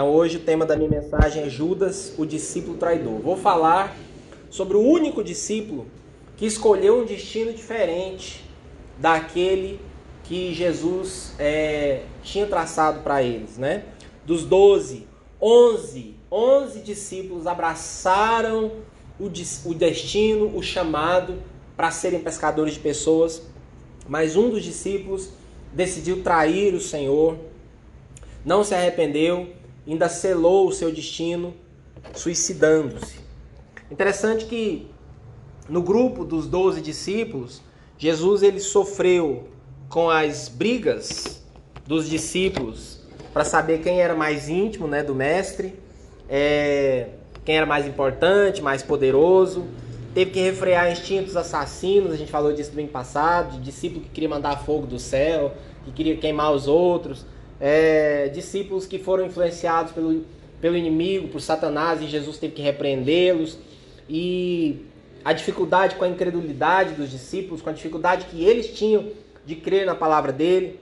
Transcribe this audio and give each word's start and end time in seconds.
Então 0.00 0.14
hoje 0.14 0.38
o 0.38 0.40
tema 0.40 0.64
da 0.64 0.76
minha 0.76 0.88
mensagem 0.88 1.42
é 1.42 1.50
Judas, 1.50 2.14
o 2.16 2.24
discípulo 2.24 2.78
traidor. 2.78 3.20
Vou 3.20 3.36
falar 3.36 3.94
sobre 4.48 4.74
o 4.74 4.80
único 4.80 5.22
discípulo 5.22 5.88
que 6.38 6.46
escolheu 6.46 7.02
um 7.02 7.04
destino 7.04 7.52
diferente 7.52 8.42
daquele 8.96 9.78
que 10.24 10.54
Jesus 10.54 11.34
é, 11.38 12.04
tinha 12.22 12.46
traçado 12.46 13.02
para 13.02 13.22
eles, 13.22 13.58
né? 13.58 13.84
Dos 14.24 14.42
doze, 14.42 15.06
onze, 15.38 16.14
onze 16.32 16.80
discípulos 16.80 17.46
abraçaram 17.46 18.72
o, 19.20 19.26
o 19.26 19.74
destino, 19.74 20.56
o 20.56 20.62
chamado 20.62 21.34
para 21.76 21.90
serem 21.90 22.20
pescadores 22.20 22.72
de 22.72 22.80
pessoas, 22.80 23.42
mas 24.08 24.34
um 24.34 24.48
dos 24.48 24.64
discípulos 24.64 25.28
decidiu 25.74 26.22
trair 26.22 26.72
o 26.72 26.80
Senhor, 26.80 27.36
não 28.42 28.64
se 28.64 28.74
arrependeu, 28.74 29.59
ainda 29.86 30.08
selou 30.08 30.68
o 30.68 30.72
seu 30.72 30.92
destino, 30.92 31.54
suicidando-se. 32.14 33.18
Interessante 33.90 34.44
que 34.44 34.88
no 35.68 35.82
grupo 35.82 36.24
dos 36.24 36.46
doze 36.46 36.80
discípulos, 36.80 37.62
Jesus 37.98 38.42
ele 38.42 38.60
sofreu 38.60 39.48
com 39.88 40.08
as 40.08 40.48
brigas 40.48 41.44
dos 41.86 42.08
discípulos 42.08 43.00
para 43.32 43.44
saber 43.44 43.78
quem 43.80 44.00
era 44.00 44.14
mais 44.14 44.48
íntimo 44.48 44.86
né, 44.86 45.02
do 45.02 45.14
mestre, 45.14 45.74
é, 46.28 47.08
quem 47.44 47.56
era 47.56 47.66
mais 47.66 47.86
importante, 47.86 48.62
mais 48.62 48.82
poderoso. 48.82 49.66
Teve 50.14 50.32
que 50.32 50.40
refrear 50.40 50.90
instintos 50.90 51.36
assassinos, 51.36 52.12
a 52.12 52.16
gente 52.16 52.30
falou 52.30 52.52
disso 52.52 52.72
no 52.74 52.80
ano 52.80 52.88
passado, 52.88 53.52
de 53.52 53.60
discípulo 53.60 54.02
que 54.02 54.08
queria 54.08 54.28
mandar 54.28 54.64
fogo 54.64 54.86
do 54.86 54.98
céu, 54.98 55.54
que 55.84 55.92
queria 55.92 56.16
queimar 56.16 56.52
os 56.52 56.66
outros, 56.66 57.24
é, 57.60 58.28
discípulos 58.28 58.86
que 58.86 58.98
foram 58.98 59.26
influenciados 59.26 59.92
pelo, 59.92 60.24
pelo 60.60 60.76
inimigo, 60.76 61.28
por 61.28 61.40
Satanás, 61.40 62.00
e 62.00 62.06
Jesus 62.06 62.38
teve 62.38 62.54
que 62.54 62.62
repreendê-los. 62.62 63.58
E 64.08 64.84
a 65.24 65.32
dificuldade 65.32 65.96
com 65.96 66.04
a 66.04 66.08
incredulidade 66.08 66.94
dos 66.94 67.10
discípulos, 67.10 67.60
com 67.60 67.70
a 67.70 67.72
dificuldade 67.72 68.26
que 68.26 68.44
eles 68.44 68.72
tinham 68.72 69.08
de 69.44 69.54
crer 69.54 69.84
na 69.84 69.94
palavra 69.94 70.32
dele. 70.32 70.80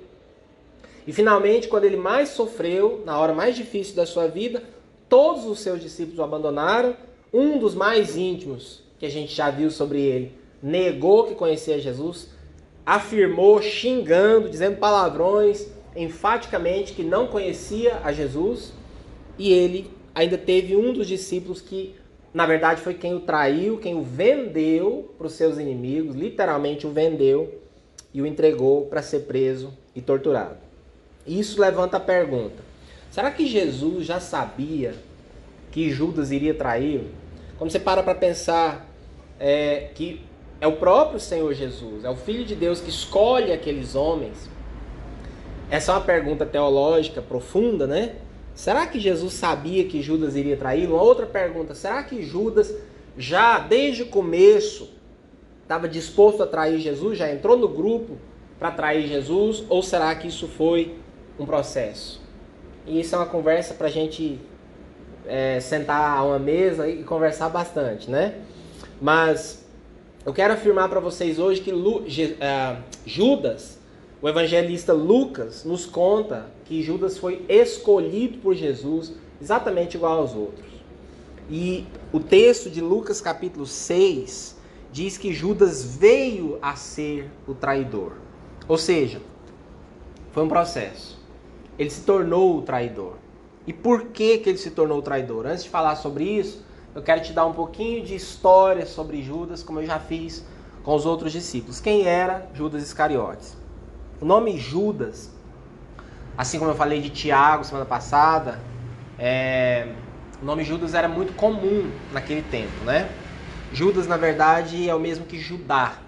E 1.06 1.12
finalmente, 1.12 1.69
quando 1.69 1.84
ele 1.84 1.97
mais 1.97 2.28
sofreu, 2.30 3.02
na 3.05 3.19
hora 3.19 3.34
mais 3.34 3.56
difícil 3.56 3.97
da 3.97 4.06
sua 4.06 4.28
vida, 4.28 4.62
todos 5.08 5.47
os 5.47 5.61
seus 5.61 5.80
discípulos 5.80 6.19
o 6.19 6.22
abandonaram. 6.22 6.95
Um 7.33 7.58
dos 7.58 7.74
mais 7.74 8.17
íntimos, 8.17 8.83
que 8.98 9.06
a 9.06 9.11
gente 9.11 9.34
já 9.34 9.50
viu 9.50 9.70
sobre 9.70 10.00
ele, 10.00 10.33
negou 10.62 11.24
que 11.24 11.34
conhecia 11.34 11.78
Jesus, 11.78 12.28
afirmou, 12.84 13.61
xingando, 13.61 14.48
dizendo 14.48 14.78
palavrões, 14.78 15.67
enfaticamente 15.98 16.92
que 16.92 17.02
não 17.02 17.27
conhecia 17.27 18.00
a 18.04 18.12
Jesus, 18.12 18.72
e 19.36 19.52
ele 19.52 19.91
ainda 20.14 20.38
teve 20.38 20.77
um 20.77 20.92
dos 20.92 21.06
discípulos 21.06 21.60
que, 21.60 21.94
na 22.32 22.46
verdade, 22.46 22.80
foi 22.80 22.94
quem 22.94 23.14
o 23.14 23.20
traiu, 23.20 23.78
quem 23.78 23.94
o 23.94 24.02
vendeu 24.02 25.14
para 25.18 25.27
os 25.27 25.32
seus 25.32 25.58
inimigos, 25.58 26.14
literalmente 26.14 26.86
o 26.86 26.90
vendeu 26.90 27.60
e 28.14 28.22
o 28.22 28.27
entregou 28.27 28.86
para 28.86 29.02
ser 29.02 29.20
preso 29.20 29.72
e 29.94 30.00
torturado. 30.00 30.56
Isso 31.27 31.60
levanta 31.60 31.98
a 31.98 32.00
pergunta: 32.00 32.62
será 33.10 33.30
que 33.30 33.46
Jesus 33.46 34.06
já 34.06 34.20
sabia 34.20 34.94
que 35.70 35.90
Judas 35.90 36.30
iria 36.30 36.55
traí-lo? 36.55 37.10
Quando 37.58 37.70
você 37.70 37.80
para 37.80 38.02
para 38.02 38.14
pensar 38.14 38.88
é, 39.38 39.90
que 39.94 40.20
é 40.60 40.66
o 40.66 40.77
próprio 40.77 41.20
Senhor 41.20 41.52
Jesus, 41.55 42.05
é 42.05 42.10
o 42.10 42.16
Filho 42.16 42.44
de 42.44 42.55
Deus 42.55 42.80
que 42.80 42.88
escolhe 42.88 43.52
aqueles 43.52 43.94
homens. 43.94 44.48
Essa 45.70 45.92
é 45.92 45.94
uma 45.94 46.00
pergunta 46.00 46.47
teológica 46.47 47.20
profunda, 47.20 47.86
né? 47.86 48.16
Será 48.55 48.86
que 48.86 48.98
Jesus 48.98 49.34
sabia 49.34 49.84
que 49.84 50.02
Judas 50.02 50.34
iria 50.34 50.56
traí-lo? 50.56 50.94
Uma 50.94 51.02
outra 51.02 51.27
pergunta: 51.27 51.74
será 51.74 52.02
que 52.02 52.22
Judas 52.22 52.74
já 53.16 53.58
desde 53.58 54.02
o 54.02 54.06
começo 54.06 54.91
estava 55.62 55.89
disposto 55.89 56.42
a 56.42 56.46
trair 56.46 56.79
Jesus, 56.79 57.18
já 57.18 57.30
entrou 57.30 57.56
no 57.56 57.68
grupo 57.68 58.17
para 58.58 58.70
trair 58.70 59.06
Jesus, 59.06 59.64
ou 59.68 59.83
será 59.83 60.14
que 60.14 60.29
isso 60.29 60.48
foi 60.48 60.95
um 61.39 61.45
processo? 61.45 62.23
E 62.86 63.00
isso 63.00 63.14
é 63.14 63.18
uma 63.18 63.27
conversa 63.27 63.74
para 63.74 63.89
a 63.89 63.90
gente 63.90 64.40
é, 65.27 65.61
sentar 65.61 66.17
a 66.18 66.24
uma 66.24 66.39
mesa 66.39 66.89
e 66.89 67.05
conversar 67.05 67.50
bastante, 67.50 68.11
né? 68.11 68.36
Mas 69.00 69.67
eu 70.24 70.33
quero 70.33 70.55
afirmar 70.55 70.89
para 70.89 71.00
vocês 71.00 71.39
hoje 71.39 71.61
que 71.61 71.70
Lu, 71.70 71.98
uh, 72.00 72.83
Judas, 73.05 73.79
o 74.20 74.29
evangelista 74.29 74.92
Lucas, 74.92 75.64
nos 75.64 75.86
conta 75.86 76.51
que 76.64 76.83
Judas 76.83 77.17
foi 77.17 77.45
escolhido 77.48 78.39
por 78.39 78.55
Jesus 78.55 79.14
exatamente 79.40 79.96
igual 79.96 80.18
aos 80.18 80.34
outros. 80.34 80.67
E 81.48 81.86
o 82.12 82.18
texto 82.18 82.68
de 82.68 82.80
Lucas 82.80 83.20
capítulo 83.20 83.64
6 83.64 84.56
diz 84.90 85.17
que 85.17 85.33
Judas 85.33 85.96
veio 85.96 86.58
a 86.61 86.74
ser 86.74 87.30
o 87.46 87.55
traidor. 87.55 88.14
Ou 88.67 88.77
seja, 88.77 89.20
foi 90.33 90.42
um 90.42 90.48
processo. 90.48 91.18
Ele 91.79 91.90
se 91.90 92.02
tornou 92.02 92.58
o 92.58 92.62
traidor. 92.62 93.14
E 93.67 93.73
por 93.73 94.06
que, 94.06 94.39
que 94.39 94.48
ele 94.48 94.58
se 94.58 94.70
tornou 94.70 94.98
o 94.98 95.02
traidor? 95.02 95.46
Antes 95.46 95.64
de 95.64 95.70
falar 95.70 95.95
sobre 95.95 96.24
isso, 96.24 96.64
eu 96.95 97.02
quero 97.02 97.23
te 97.23 97.33
dar 97.33 97.46
um 97.46 97.52
pouquinho 97.52 98.02
de 98.02 98.14
história 98.14 98.85
sobre 98.85 99.23
Judas, 99.23 99.62
como 99.62 99.80
eu 99.80 99.86
já 99.86 100.00
fiz 100.00 100.45
com 100.83 100.95
os 100.95 101.06
outros 101.06 101.33
discípulos. 101.33 101.80
Quem 101.80 102.05
era 102.05 102.48
Judas 102.55 102.83
Iscariotes? 102.83 103.58
O 104.20 104.24
nome 104.24 104.58
Judas, 104.58 105.30
assim 106.36 106.58
como 106.58 106.73
eu 106.73 106.74
falei 106.74 107.01
de 107.01 107.08
Tiago 107.08 107.62
semana 107.62 107.86
passada, 107.86 108.58
é... 109.17 109.92
o 110.42 110.45
nome 110.45 110.64
Judas 110.64 110.92
era 110.92 111.08
muito 111.08 111.34
comum 111.34 111.89
naquele 112.12 112.42
tempo, 112.42 112.84
né? 112.84 113.08
Judas, 113.73 114.08
na 114.08 114.17
verdade, 114.17 114.89
é 114.89 114.95
o 114.95 114.98
mesmo 114.98 115.24
que 115.24 115.39
Judá, 115.39 115.98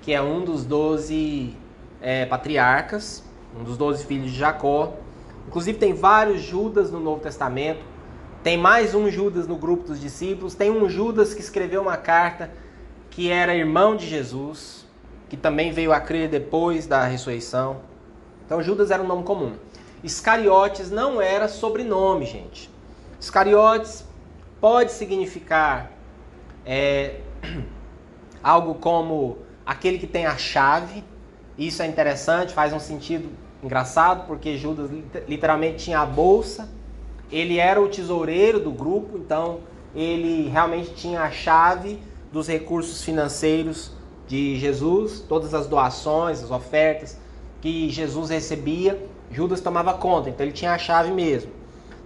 que 0.00 0.12
é 0.12 0.22
um 0.22 0.42
dos 0.42 0.64
doze 0.64 1.54
é, 2.00 2.24
patriarcas, 2.24 3.22
um 3.58 3.62
dos 3.62 3.76
doze 3.76 4.06
filhos 4.06 4.30
de 4.30 4.38
Jacó. 4.38 4.94
Inclusive, 5.46 5.76
tem 5.76 5.92
vários 5.92 6.40
Judas 6.40 6.90
no 6.90 7.00
Novo 7.00 7.20
Testamento. 7.20 7.84
Tem 8.42 8.56
mais 8.56 8.94
um 8.94 9.10
Judas 9.10 9.46
no 9.46 9.56
grupo 9.56 9.88
dos 9.88 10.00
discípulos. 10.00 10.54
Tem 10.54 10.70
um 10.70 10.88
Judas 10.88 11.34
que 11.34 11.40
escreveu 11.40 11.82
uma 11.82 11.98
carta 11.98 12.50
que 13.10 13.28
era 13.30 13.54
irmão 13.54 13.96
de 13.96 14.06
Jesus, 14.06 14.79
que 15.30 15.36
também 15.36 15.70
veio 15.70 15.92
a 15.92 16.00
crer 16.00 16.28
depois 16.28 16.88
da 16.88 17.04
ressurreição. 17.04 17.76
Então, 18.44 18.60
Judas 18.60 18.90
era 18.90 19.00
um 19.00 19.06
nome 19.06 19.22
comum. 19.22 19.52
Iscariotes 20.02 20.90
não 20.90 21.22
era 21.22 21.46
sobrenome, 21.46 22.26
gente. 22.26 22.68
Iscariotes 23.20 24.04
pode 24.60 24.90
significar 24.90 25.92
é, 26.66 27.20
algo 28.42 28.74
como 28.74 29.38
aquele 29.64 29.98
que 29.98 30.06
tem 30.06 30.26
a 30.26 30.36
chave. 30.36 31.04
Isso 31.56 31.80
é 31.80 31.86
interessante, 31.86 32.52
faz 32.52 32.72
um 32.72 32.80
sentido 32.80 33.30
engraçado, 33.62 34.26
porque 34.26 34.58
Judas 34.58 34.90
literalmente 35.28 35.84
tinha 35.84 36.00
a 36.00 36.06
bolsa. 36.06 36.68
Ele 37.30 37.58
era 37.58 37.80
o 37.80 37.88
tesoureiro 37.88 38.58
do 38.58 38.72
grupo, 38.72 39.16
então 39.16 39.60
ele 39.94 40.48
realmente 40.48 40.92
tinha 40.92 41.22
a 41.22 41.30
chave 41.30 42.00
dos 42.32 42.48
recursos 42.48 43.04
financeiros 43.04 43.92
de 44.30 44.56
Jesus, 44.60 45.18
todas 45.28 45.52
as 45.54 45.66
doações, 45.66 46.40
as 46.40 46.52
ofertas 46.52 47.18
que 47.60 47.90
Jesus 47.90 48.30
recebia, 48.30 49.04
Judas 49.28 49.60
tomava 49.60 49.92
conta, 49.94 50.30
então 50.30 50.46
ele 50.46 50.52
tinha 50.52 50.72
a 50.72 50.78
chave 50.78 51.10
mesmo. 51.10 51.50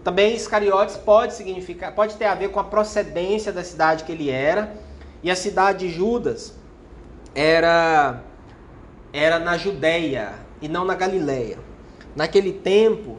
Também 0.02 0.34
Iscariotes 0.34 0.96
pode 0.96 1.34
significar, 1.34 1.94
pode 1.94 2.16
ter 2.16 2.24
a 2.24 2.34
ver 2.34 2.48
com 2.48 2.58
a 2.58 2.64
procedência 2.64 3.52
da 3.52 3.62
cidade 3.62 4.04
que 4.04 4.12
ele 4.12 4.30
era. 4.30 4.74
E 5.22 5.30
a 5.30 5.36
cidade 5.36 5.86
de 5.86 5.92
Judas 5.92 6.54
era 7.34 8.22
era 9.12 9.38
na 9.38 9.58
Judéia 9.58 10.32
e 10.62 10.68
não 10.68 10.86
na 10.86 10.94
Galileia. 10.94 11.58
Naquele 12.16 12.52
tempo, 12.52 13.18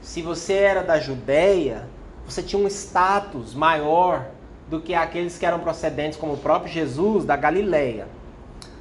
se 0.00 0.22
você 0.22 0.54
era 0.54 0.82
da 0.82 0.98
Judéia, 0.98 1.86
você 2.26 2.42
tinha 2.42 2.62
um 2.62 2.66
status 2.66 3.54
maior 3.54 4.26
do 4.70 4.80
que 4.80 4.94
aqueles 4.94 5.36
que 5.36 5.44
eram 5.44 5.60
procedentes, 5.60 6.18
como 6.18 6.32
o 6.32 6.38
próprio 6.38 6.72
Jesus, 6.72 7.26
da 7.26 7.36
Galileia. 7.36 8.08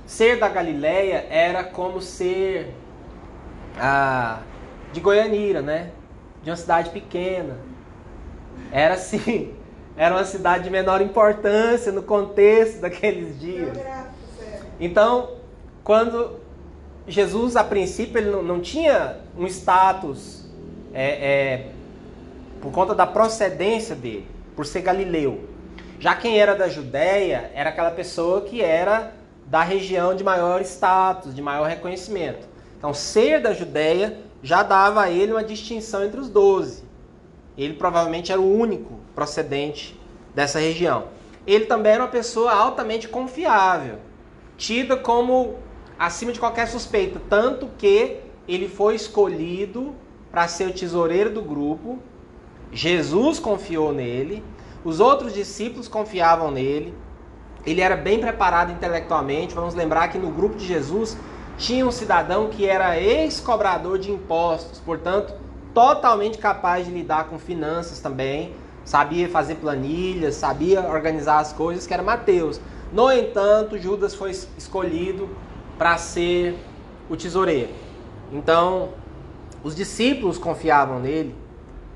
Ser 0.07 0.39
da 0.39 0.49
Galileia 0.49 1.27
era 1.29 1.63
como 1.63 2.01
ser 2.01 2.73
ah, 3.79 4.39
de 4.91 4.99
Goianira, 4.99 5.61
né? 5.61 5.91
de 6.47 6.51
uma 6.51 6.55
cidade 6.55 6.91
pequena. 6.91 7.57
Era 8.71 8.93
assim, 8.93 9.53
era 9.97 10.15
uma 10.15 10.23
cidade 10.23 10.63
de 10.63 10.69
menor 10.69 11.01
importância 11.01 11.91
no 11.91 12.01
contexto 12.01 12.79
daqueles 12.79 13.37
dias. 13.37 13.77
Então, 14.79 15.31
quando 15.83 16.39
Jesus, 17.05 17.57
a 17.57 17.65
princípio, 17.65 18.17
ele 18.17 18.29
não, 18.29 18.41
não 18.41 18.61
tinha 18.61 19.17
um 19.37 19.45
status 19.45 20.45
é, 20.93 21.07
é, 21.09 21.67
por 22.61 22.71
conta 22.71 22.95
da 22.95 23.05
procedência 23.05 23.93
dele, 23.93 24.25
por 24.55 24.65
ser 24.65 24.81
galileu. 24.81 25.49
Já 25.99 26.15
quem 26.15 26.39
era 26.39 26.55
da 26.55 26.69
Judéia 26.69 27.51
era 27.53 27.71
aquela 27.71 27.91
pessoa 27.91 28.39
que 28.41 28.61
era 28.61 29.11
da 29.47 29.63
região 29.63 30.13
de 30.13 30.23
maior 30.23 30.61
status, 30.61 31.33
de 31.33 31.41
maior 31.41 31.67
reconhecimento. 31.67 32.47
Então, 32.77 32.93
ser 32.93 33.41
da 33.41 33.53
Judéia 33.53 34.19
já 34.43 34.61
dava 34.61 35.01
a 35.01 35.09
ele 35.09 35.31
uma 35.31 35.43
distinção 35.43 36.03
entre 36.03 36.19
os 36.19 36.29
doze. 36.29 36.83
Ele 37.57 37.73
provavelmente 37.73 38.31
era 38.31 38.39
o 38.39 38.59
único 38.59 38.99
procedente 39.15 39.99
dessa 40.35 40.59
região. 40.59 41.05
Ele 41.47 41.65
também 41.65 41.93
era 41.93 42.03
uma 42.03 42.09
pessoa 42.09 42.53
altamente 42.53 43.07
confiável, 43.07 43.99
tida 44.57 44.95
como 44.97 45.55
acima 45.97 46.31
de 46.31 46.39
qualquer 46.39 46.67
suspeita, 46.67 47.19
tanto 47.29 47.69
que 47.77 48.17
ele 48.47 48.67
foi 48.67 48.95
escolhido 48.95 49.95
para 50.29 50.47
ser 50.47 50.67
o 50.67 50.73
tesoureiro 50.73 51.31
do 51.31 51.41
grupo. 51.41 51.99
Jesus 52.71 53.39
confiou 53.39 53.93
nele, 53.93 54.43
os 54.83 54.99
outros 54.99 55.33
discípulos 55.33 55.87
confiavam 55.87 56.51
nele. 56.51 56.93
Ele 57.67 57.81
era 57.81 57.97
bem 57.97 58.19
preparado 58.19 58.71
intelectualmente. 58.71 59.53
Vamos 59.53 59.75
lembrar 59.75 60.07
que 60.07 60.17
no 60.17 60.31
grupo 60.31 60.55
de 60.55 60.65
Jesus 60.65 61.17
tinha 61.57 61.85
um 61.85 61.91
cidadão 61.91 62.47
que 62.47 62.65
era 62.65 62.97
ex-cobrador 62.97 63.99
de 63.99 64.09
impostos, 64.09 64.79
portanto, 64.79 65.33
totalmente 65.73 66.37
capaz 66.37 66.85
de 66.85 66.91
lidar 66.93 67.25
com 67.25 67.37
finanças 67.37 67.99
também, 67.99 68.53
sabia 68.85 69.27
fazer 69.27 69.55
planilhas, 69.55 70.35
sabia 70.35 70.81
organizar 70.81 71.39
as 71.39 71.51
coisas, 71.51 71.85
que 71.85 71.93
era 71.93 72.01
Mateus. 72.01 72.61
No 72.93 73.11
entanto, 73.11 73.77
Judas 73.77 74.15
foi 74.15 74.31
escolhido 74.57 75.29
para 75.77 75.97
ser 75.97 76.57
o 77.09 77.17
tesoureiro. 77.17 77.71
Então, 78.31 78.89
os 79.61 79.75
discípulos 79.75 80.37
confiavam 80.37 80.99
nele, 80.99 81.35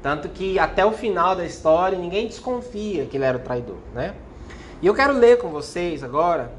tanto 0.01 0.27
que 0.27 0.59
até 0.59 0.85
o 0.85 0.91
final 0.91 1.33
da 1.33 1.45
história 1.45 1.97
ninguém 1.97 2.27
desconfia 2.27 3.05
que 3.05 3.15
ele 3.15 3.23
era 3.23 3.37
o 3.37 3.41
traidor, 3.41 3.77
né? 3.93 4.15
E 4.81 4.87
eu 4.87 4.95
quero 4.95 5.13
ler 5.13 5.37
com 5.37 5.49
vocês 5.49 6.03
agora 6.03 6.51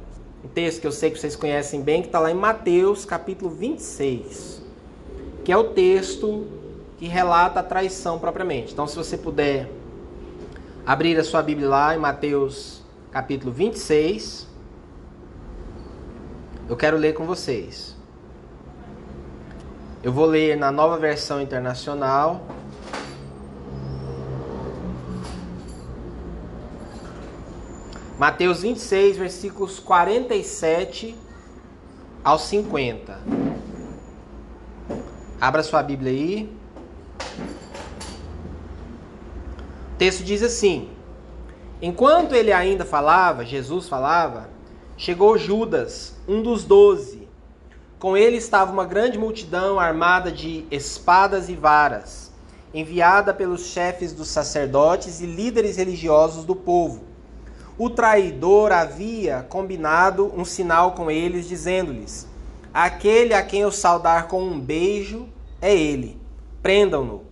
um 0.44 0.48
texto 0.48 0.80
que 0.80 0.86
eu 0.86 0.92
sei 0.92 1.10
que 1.10 1.18
vocês 1.18 1.34
conhecem 1.34 1.82
bem, 1.82 2.02
que 2.02 2.06
está 2.06 2.20
lá 2.20 2.30
em 2.30 2.34
Mateus 2.34 3.04
capítulo 3.04 3.50
26, 3.50 4.62
que 5.44 5.50
é 5.50 5.56
o 5.56 5.64
texto 5.64 6.46
que 6.98 7.08
relata 7.08 7.58
a 7.58 7.62
traição 7.64 8.20
propriamente. 8.20 8.72
Então, 8.72 8.86
se 8.86 8.94
você 8.94 9.18
puder 9.18 9.68
abrir 10.86 11.18
a 11.18 11.24
sua 11.24 11.42
Bíblia 11.42 11.68
lá 11.68 11.96
em 11.96 11.98
Mateus 11.98 12.80
capítulo 13.10 13.50
26, 13.50 14.46
eu 16.68 16.76
quero 16.76 16.96
ler 16.96 17.14
com 17.14 17.26
vocês. 17.26 17.96
Eu 20.00 20.12
vou 20.12 20.26
ler 20.26 20.56
na 20.56 20.70
nova 20.70 20.96
versão 20.96 21.42
internacional. 21.42 22.46
Mateus 28.22 28.62
26, 28.62 29.16
versículos 29.16 29.80
47 29.80 31.16
ao 32.22 32.38
50. 32.38 33.18
Abra 35.40 35.64
sua 35.64 35.82
Bíblia 35.82 36.12
aí. 36.12 36.56
O 39.92 39.96
texto 39.98 40.22
diz 40.22 40.40
assim: 40.40 40.88
Enquanto 41.82 42.36
ele 42.36 42.52
ainda 42.52 42.84
falava, 42.84 43.44
Jesus 43.44 43.88
falava, 43.88 44.48
chegou 44.96 45.36
Judas, 45.36 46.14
um 46.28 46.42
dos 46.42 46.62
doze 46.62 47.28
com 47.98 48.16
ele 48.16 48.36
estava 48.36 48.70
uma 48.70 48.84
grande 48.84 49.18
multidão 49.18 49.80
armada 49.80 50.30
de 50.30 50.64
espadas 50.70 51.48
e 51.48 51.56
varas, 51.56 52.30
enviada 52.72 53.34
pelos 53.34 53.66
chefes 53.66 54.12
dos 54.12 54.28
sacerdotes 54.28 55.20
e 55.20 55.26
líderes 55.26 55.76
religiosos 55.76 56.44
do 56.44 56.54
povo. 56.54 57.10
O 57.78 57.88
traidor 57.88 58.70
havia 58.70 59.46
combinado 59.48 60.32
um 60.36 60.44
sinal 60.44 60.92
com 60.92 61.10
eles, 61.10 61.48
dizendo-lhes: 61.48 62.28
Aquele 62.72 63.34
a 63.34 63.42
quem 63.42 63.60
eu 63.60 63.72
saudar 63.72 64.28
com 64.28 64.42
um 64.42 64.60
beijo 64.60 65.28
é 65.60 65.74
ele. 65.74 66.20
Prendam-no. 66.62 67.22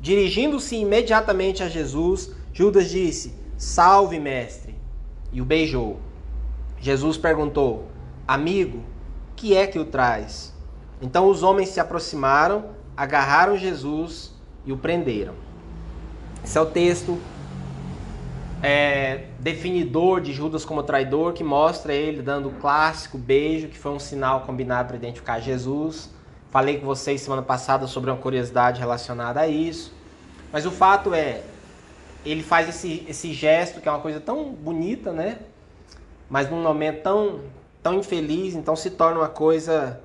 Dirigindo-se 0.00 0.76
imediatamente 0.76 1.62
a 1.62 1.68
Jesus, 1.68 2.30
Judas 2.52 2.90
disse: 2.90 3.34
Salve, 3.56 4.18
mestre! 4.18 4.74
E 5.32 5.40
o 5.40 5.44
beijou. 5.44 5.98
Jesus 6.78 7.16
perguntou: 7.16 7.86
Amigo, 8.28 8.82
que 9.42 9.56
é 9.56 9.66
que 9.66 9.78
o 9.78 9.84
traz? 9.84 10.54
Então 11.00 11.28
os 11.28 11.42
homens 11.42 11.70
se 11.70 11.80
aproximaram, 11.80 12.66
agarraram 12.96 13.58
Jesus 13.58 14.32
e 14.64 14.72
o 14.72 14.76
prenderam. 14.76 15.34
Esse 16.44 16.56
é 16.56 16.60
o 16.60 16.66
texto 16.66 17.18
é, 18.62 19.24
definidor 19.40 20.20
de 20.20 20.32
Judas 20.32 20.64
como 20.64 20.84
traidor, 20.84 21.32
que 21.32 21.42
mostra 21.42 21.92
ele 21.92 22.22
dando 22.22 22.48
o 22.48 22.52
clássico 22.52 23.18
beijo, 23.18 23.66
que 23.66 23.76
foi 23.76 23.90
um 23.90 23.98
sinal 23.98 24.42
combinado 24.42 24.88
para 24.88 24.96
identificar 24.96 25.40
Jesus. 25.40 26.08
Falei 26.50 26.78
com 26.78 26.86
vocês 26.86 27.20
semana 27.20 27.42
passada 27.42 27.88
sobre 27.88 28.10
uma 28.10 28.16
curiosidade 28.16 28.78
relacionada 28.78 29.40
a 29.40 29.48
isso. 29.48 29.92
Mas 30.52 30.64
o 30.64 30.70
fato 30.70 31.12
é, 31.12 31.42
ele 32.24 32.42
faz 32.42 32.68
esse, 32.68 33.04
esse 33.08 33.32
gesto, 33.32 33.80
que 33.80 33.88
é 33.88 33.90
uma 33.90 34.00
coisa 34.00 34.20
tão 34.20 34.52
bonita, 34.52 35.12
né? 35.12 35.38
Mas 36.30 36.48
num 36.48 36.62
momento 36.62 37.02
tão, 37.02 37.40
tão 37.82 37.94
infeliz, 37.94 38.54
então 38.54 38.76
se 38.76 38.90
torna 38.90 39.18
uma 39.18 39.28
coisa 39.28 40.00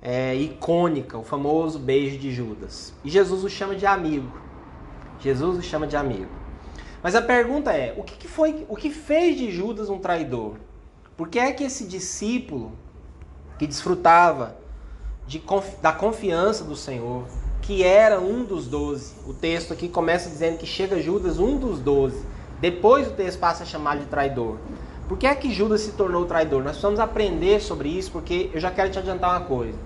é, 0.00 0.34
icônica, 0.34 1.18
o 1.18 1.24
famoso 1.24 1.78
beijo 1.78 2.16
de 2.16 2.32
Judas. 2.32 2.94
E 3.04 3.10
Jesus 3.10 3.44
o 3.44 3.50
chama 3.50 3.74
de 3.74 3.84
amigo. 3.84 4.32
Jesus 5.20 5.58
o 5.58 5.62
chama 5.62 5.86
de 5.86 5.96
amigo. 5.96 6.41
Mas 7.02 7.14
a 7.14 7.22
pergunta 7.22 7.72
é, 7.72 7.94
o 7.96 8.02
que, 8.02 8.28
foi, 8.28 8.64
o 8.68 8.76
que 8.76 8.90
fez 8.90 9.36
de 9.36 9.50
Judas 9.50 9.90
um 9.90 9.98
traidor? 9.98 10.54
Por 11.16 11.28
que 11.28 11.38
é 11.38 11.52
que 11.52 11.64
esse 11.64 11.84
discípulo 11.84 12.72
que 13.58 13.66
desfrutava 13.66 14.56
de, 15.26 15.42
da 15.80 15.92
confiança 15.92 16.64
do 16.64 16.76
Senhor, 16.76 17.24
que 17.60 17.82
era 17.82 18.20
um 18.20 18.44
dos 18.44 18.66
doze, 18.66 19.14
o 19.26 19.32
texto 19.32 19.72
aqui 19.72 19.88
começa 19.88 20.28
dizendo 20.28 20.58
que 20.58 20.66
chega 20.66 21.00
Judas, 21.00 21.38
um 21.38 21.56
dos 21.56 21.80
doze. 21.80 22.24
Depois 22.60 23.08
o 23.08 23.12
texto 23.12 23.38
passa 23.38 23.62
a 23.62 23.66
chamar 23.66 23.98
de 23.98 24.06
traidor. 24.06 24.58
Por 25.08 25.18
que 25.18 25.26
é 25.26 25.34
que 25.34 25.52
Judas 25.52 25.80
se 25.80 25.92
tornou 25.92 26.24
traidor? 26.26 26.62
Nós 26.62 26.72
precisamos 26.72 27.00
aprender 27.00 27.60
sobre 27.60 27.88
isso, 27.88 28.10
porque 28.10 28.50
eu 28.52 28.60
já 28.60 28.70
quero 28.70 28.90
te 28.90 28.98
adiantar 28.98 29.30
uma 29.30 29.46
coisa. 29.46 29.78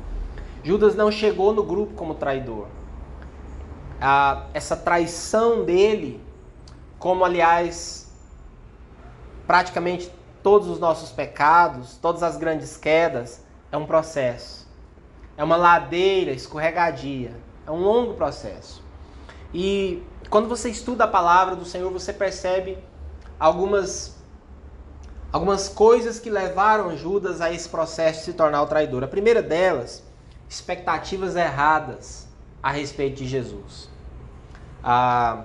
Judas 0.63 0.95
não 0.95 1.11
chegou 1.11 1.53
no 1.53 1.63
grupo 1.63 1.95
como 1.95 2.15
traidor. 2.15 2.67
Essa 4.53 4.77
traição 4.77 5.65
dele, 5.65 6.21
como 6.99 7.25
aliás 7.25 8.11
praticamente 9.47 10.11
todos 10.43 10.69
os 10.69 10.79
nossos 10.79 11.11
pecados, 11.11 11.97
todas 11.97 12.23
as 12.23 12.37
grandes 12.37 12.77
quedas, 12.77 13.45
é 13.71 13.77
um 13.77 13.87
processo. 13.87 14.67
É 15.37 15.45
uma 15.45 15.57
ladeira 15.57 16.33
escorregadia. 16.33 17.33
É 17.67 17.71
um 17.71 17.81
longo 17.81 18.15
processo. 18.15 18.83
E 19.53 20.03
quando 20.31 20.49
você 20.49 20.71
estuda 20.71 21.05
a 21.05 21.09
palavra 21.09 21.57
do 21.57 21.65
Senhor, 21.65 21.91
você 21.93 22.13
percebe 22.13 22.79
algumas 23.39 24.17
algumas 25.33 25.69
coisas 25.69 26.19
que 26.19 26.31
levaram 26.31 26.97
Judas 26.97 27.41
a 27.41 27.53
esse 27.53 27.69
processo 27.69 28.21
de 28.21 28.25
se 28.27 28.33
tornar 28.33 28.63
o 28.63 28.67
traidor. 28.67 29.05
A 29.05 29.09
primeira 29.09 29.43
delas, 29.43 30.03
expectativas 30.49 31.37
erradas 31.37 32.27
a 32.63 32.71
respeito 32.71 33.17
de 33.17 33.27
Jesus. 33.27 33.91
Ah, 34.83 35.45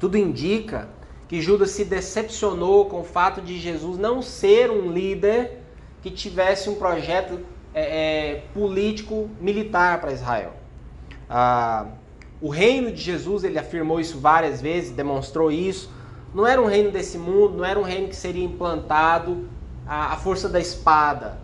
tudo 0.00 0.18
indica 0.18 0.88
que 1.28 1.40
Judas 1.40 1.70
se 1.70 1.84
decepcionou 1.84 2.86
com 2.86 3.02
o 3.02 3.04
fato 3.04 3.40
de 3.40 3.56
Jesus 3.58 3.96
não 3.96 4.20
ser 4.20 4.68
um 4.70 4.90
líder 4.90 5.62
que 6.02 6.10
tivesse 6.10 6.68
um 6.68 6.74
projeto 6.74 7.38
é, 7.72 7.82
é, 7.82 8.42
político 8.52 9.30
militar 9.40 10.00
para 10.00 10.10
Israel. 10.10 10.54
Ah, 11.28 11.86
o 12.40 12.48
reino 12.48 12.90
de 12.90 13.00
Jesus, 13.00 13.44
ele 13.44 13.58
afirmou 13.58 14.00
isso 14.00 14.18
várias 14.18 14.60
vezes, 14.60 14.90
demonstrou 14.90 15.52
isso 15.52 15.88
não 16.32 16.46
era 16.46 16.60
um 16.60 16.66
reino 16.66 16.90
desse 16.90 17.18
mundo, 17.18 17.58
não 17.58 17.64
era 17.64 17.78
um 17.78 17.82
reino 17.82 18.08
que 18.08 18.14
seria 18.14 18.44
implantado 18.44 19.48
à, 19.86 20.16
força 20.16 20.48
da 20.48 20.60
espada. 20.60 21.38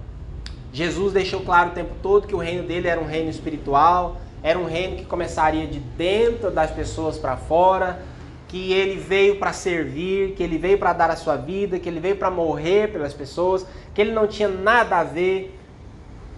Jesus 0.73 1.13
deixou 1.13 1.41
claro 1.41 1.71
o 1.71 1.73
tempo 1.73 1.95
todo 2.03 2.27
que 2.27 2.35
o 2.35 2.39
reino 2.39 2.63
dele 2.63 2.87
era 2.87 3.01
um 3.01 3.07
reino 3.07 3.29
espiritual, 3.29 4.17
era 4.43 4.59
um 4.59 4.67
reino 4.67 4.97
que 4.97 5.05
começaria 5.05 5.67
de 5.67 5.81
dentro 5.81 6.53
das 6.53 6.71
pessoas 6.71 7.19
para 7.19 7.37
fora, 7.37 8.01
que 8.49 8.73
ele 8.73 8.99
veio 8.99 9.39
para 9.39 9.53
servir, 9.53 10.35
que 10.35 10.43
ele 10.43 10.59
veio 10.59 10.79
para 10.79 10.93
dar 10.93 11.11
a 11.11 11.17
sua 11.17 11.37
vida, 11.37 11.79
que 11.79 11.89
ele 11.89 12.01
veio 12.01 12.17
para 12.17 12.31
morrer 12.31 12.93
pelas 12.93 13.13
pessoas, 13.13 13.67
que 13.95 14.01
ele 14.01 14.13
não 14.13 14.27
tinha 14.27 14.49
nada 14.49 14.99
a 14.99 15.05
ver 15.05 15.59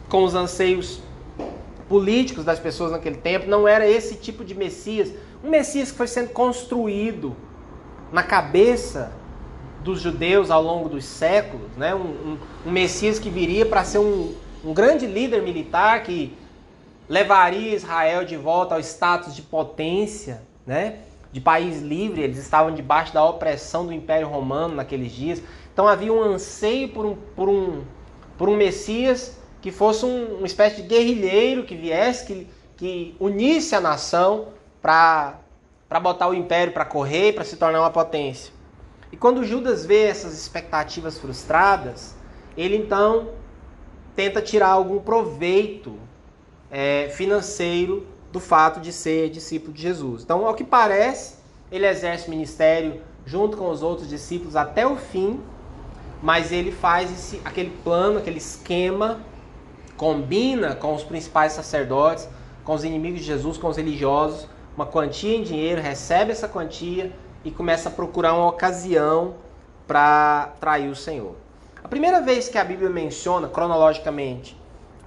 com 0.09 0.25
os 0.25 0.35
anseios 0.35 1.03
políticos 1.89 2.45
das 2.45 2.59
pessoas 2.59 2.93
naquele 2.93 3.17
tempo, 3.17 3.49
não 3.49 3.67
era 3.67 3.89
esse 3.89 4.17
tipo 4.17 4.45
de 4.45 4.55
Messias, 4.55 5.13
um 5.43 5.51
Messias 5.51 5.91
que 5.91 5.97
foi 5.97 6.07
sendo 6.07 6.31
construído 6.31 7.35
na 8.13 8.23
cabeça 8.23 9.13
dos 9.83 10.01
judeus 10.01 10.51
ao 10.51 10.63
longo 10.63 10.89
dos 10.89 11.05
séculos, 11.05 11.71
né? 11.77 11.95
um, 11.95 12.01
um, 12.01 12.39
um 12.67 12.71
Messias 12.71 13.19
que 13.19 13.31
viria 13.31 13.65
para 13.65 13.85
ser 13.85 13.99
um, 13.99 14.35
um 14.65 14.75
grande 14.75 15.07
líder 15.07 15.43
militar 15.43 16.03
que 16.03 16.37
levaria 17.09 17.75
Israel 17.75 18.25
de 18.25 18.37
volta 18.37 18.75
ao 18.75 18.81
status 18.81 19.35
de 19.35 19.43
potência, 19.43 20.43
né? 20.67 20.99
De 21.33 21.41
país 21.41 21.83
livre, 21.83 22.23
eles 22.23 22.39
estavam 22.39 22.75
debaixo 22.75 23.13
da 23.13 23.25
opressão 23.25 23.87
do 23.87 23.93
Império 23.93 24.29
Romano 24.29 24.75
naqueles 24.75 25.13
dias. 25.13 25.43
Então 25.73 25.87
havia 25.87 26.13
um 26.13 26.23
anseio 26.23 26.89
por 26.89 27.05
um, 27.05 27.17
por 27.37 27.49
um, 27.49 27.83
por 28.37 28.49
um 28.49 28.57
Messias 28.57 29.39
que 29.61 29.71
fosse 29.71 30.05
um, 30.05 30.39
uma 30.39 30.47
espécie 30.47 30.83
de 30.83 30.89
guerrilheiro 30.89 31.65
que 31.65 31.75
viesse, 31.75 32.27
que, 32.27 32.47
que 32.77 33.17
unisse 33.21 33.75
a 33.75 33.81
nação 33.81 34.49
para 34.81 35.41
botar 36.01 36.29
o 36.29 36.35
império 36.35 36.73
para 36.73 36.85
correr, 36.85 37.33
para 37.35 37.45
se 37.45 37.57
tornar 37.57 37.81
uma 37.81 37.91
potência. 37.91 38.53
E 39.11 39.17
quando 39.17 39.45
Judas 39.45 39.85
vê 39.85 40.05
essas 40.05 40.35
expectativas 40.35 41.19
frustradas, 41.19 42.15
ele 42.57 42.77
então 42.77 43.31
tenta 44.15 44.43
tirar 44.43 44.69
algum 44.69 44.99
proveito 44.99 45.99
é, 46.71 47.09
financeiro 47.11 48.07
do 48.33 48.41
fato 48.41 48.81
de 48.81 48.93
ser 48.93 49.31
discípulo 49.31 49.73
de 49.73 49.83
Jesus. 49.83 50.23
Então, 50.23 50.47
ao 50.47 50.55
que 50.55 50.65
parece, 50.65 51.37
ele 51.71 51.87
exerce 51.87 52.29
ministério 52.29 53.01
junto 53.25 53.57
com 53.57 53.71
os 53.71 53.83
outros 53.83 54.09
discípulos 54.09 54.57
até 54.57 54.87
o 54.87 54.97
fim, 54.97 55.41
mas 56.23 56.51
ele 56.51 56.73
faz 56.73 57.11
esse, 57.11 57.41
aquele 57.45 57.71
plano, 57.85 58.19
aquele 58.19 58.39
esquema, 58.39 59.21
combina 59.97 60.75
com 60.75 60.95
os 60.95 61.03
principais 61.03 61.53
sacerdotes, 61.53 62.29
com 62.65 62.75
os 62.75 62.85
inimigos 62.85 63.21
de 63.21 63.27
Jesus, 63.27 63.57
com 63.57 63.69
os 63.69 63.77
religiosos, 63.77 64.49
uma 64.77 64.87
quantia 64.87 65.37
em 65.37 65.43
dinheiro, 65.43 65.81
recebe 65.81 66.31
essa 66.31 66.47
quantia 66.47 67.13
e 67.45 67.51
começa 67.51 67.89
a 67.89 67.93
procurar 67.93 68.35
uma 68.35 68.47
ocasião 68.47 69.35
para 69.87 70.53
trair 70.61 70.89
o 70.89 70.95
Senhor. 70.95 71.35
A 71.83 71.89
primeira 71.89 72.21
vez 72.21 72.49
que 72.49 72.59
a 72.59 72.65
Bíblia 72.65 72.91
menciona, 72.91 73.49
cronologicamente, 73.49 74.57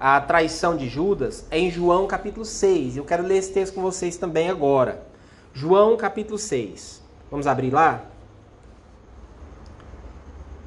a 0.01 0.19
traição 0.19 0.75
de 0.75 0.89
Judas 0.89 1.45
é 1.51 1.59
em 1.59 1.69
João 1.69 2.07
capítulo 2.07 2.43
6. 2.43 2.97
Eu 2.97 3.05
quero 3.05 3.21
ler 3.21 3.37
esse 3.37 3.53
texto 3.53 3.75
com 3.75 3.83
vocês 3.83 4.17
também 4.17 4.49
agora. 4.49 5.05
João 5.53 5.95
capítulo 5.95 6.39
6. 6.39 7.03
Vamos 7.29 7.45
abrir 7.45 7.69
lá? 7.69 8.03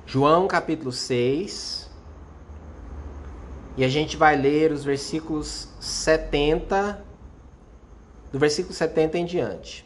João 0.06 0.46
capítulo 0.46 0.92
6. 0.92 1.90
E 3.76 3.84
a 3.84 3.88
gente 3.88 4.16
vai 4.16 4.36
ler 4.36 4.70
os 4.70 4.84
versículos 4.84 5.68
70, 5.80 7.04
do 8.30 8.38
versículo 8.38 8.72
70 8.72 9.18
em 9.18 9.24
diante. 9.24 9.83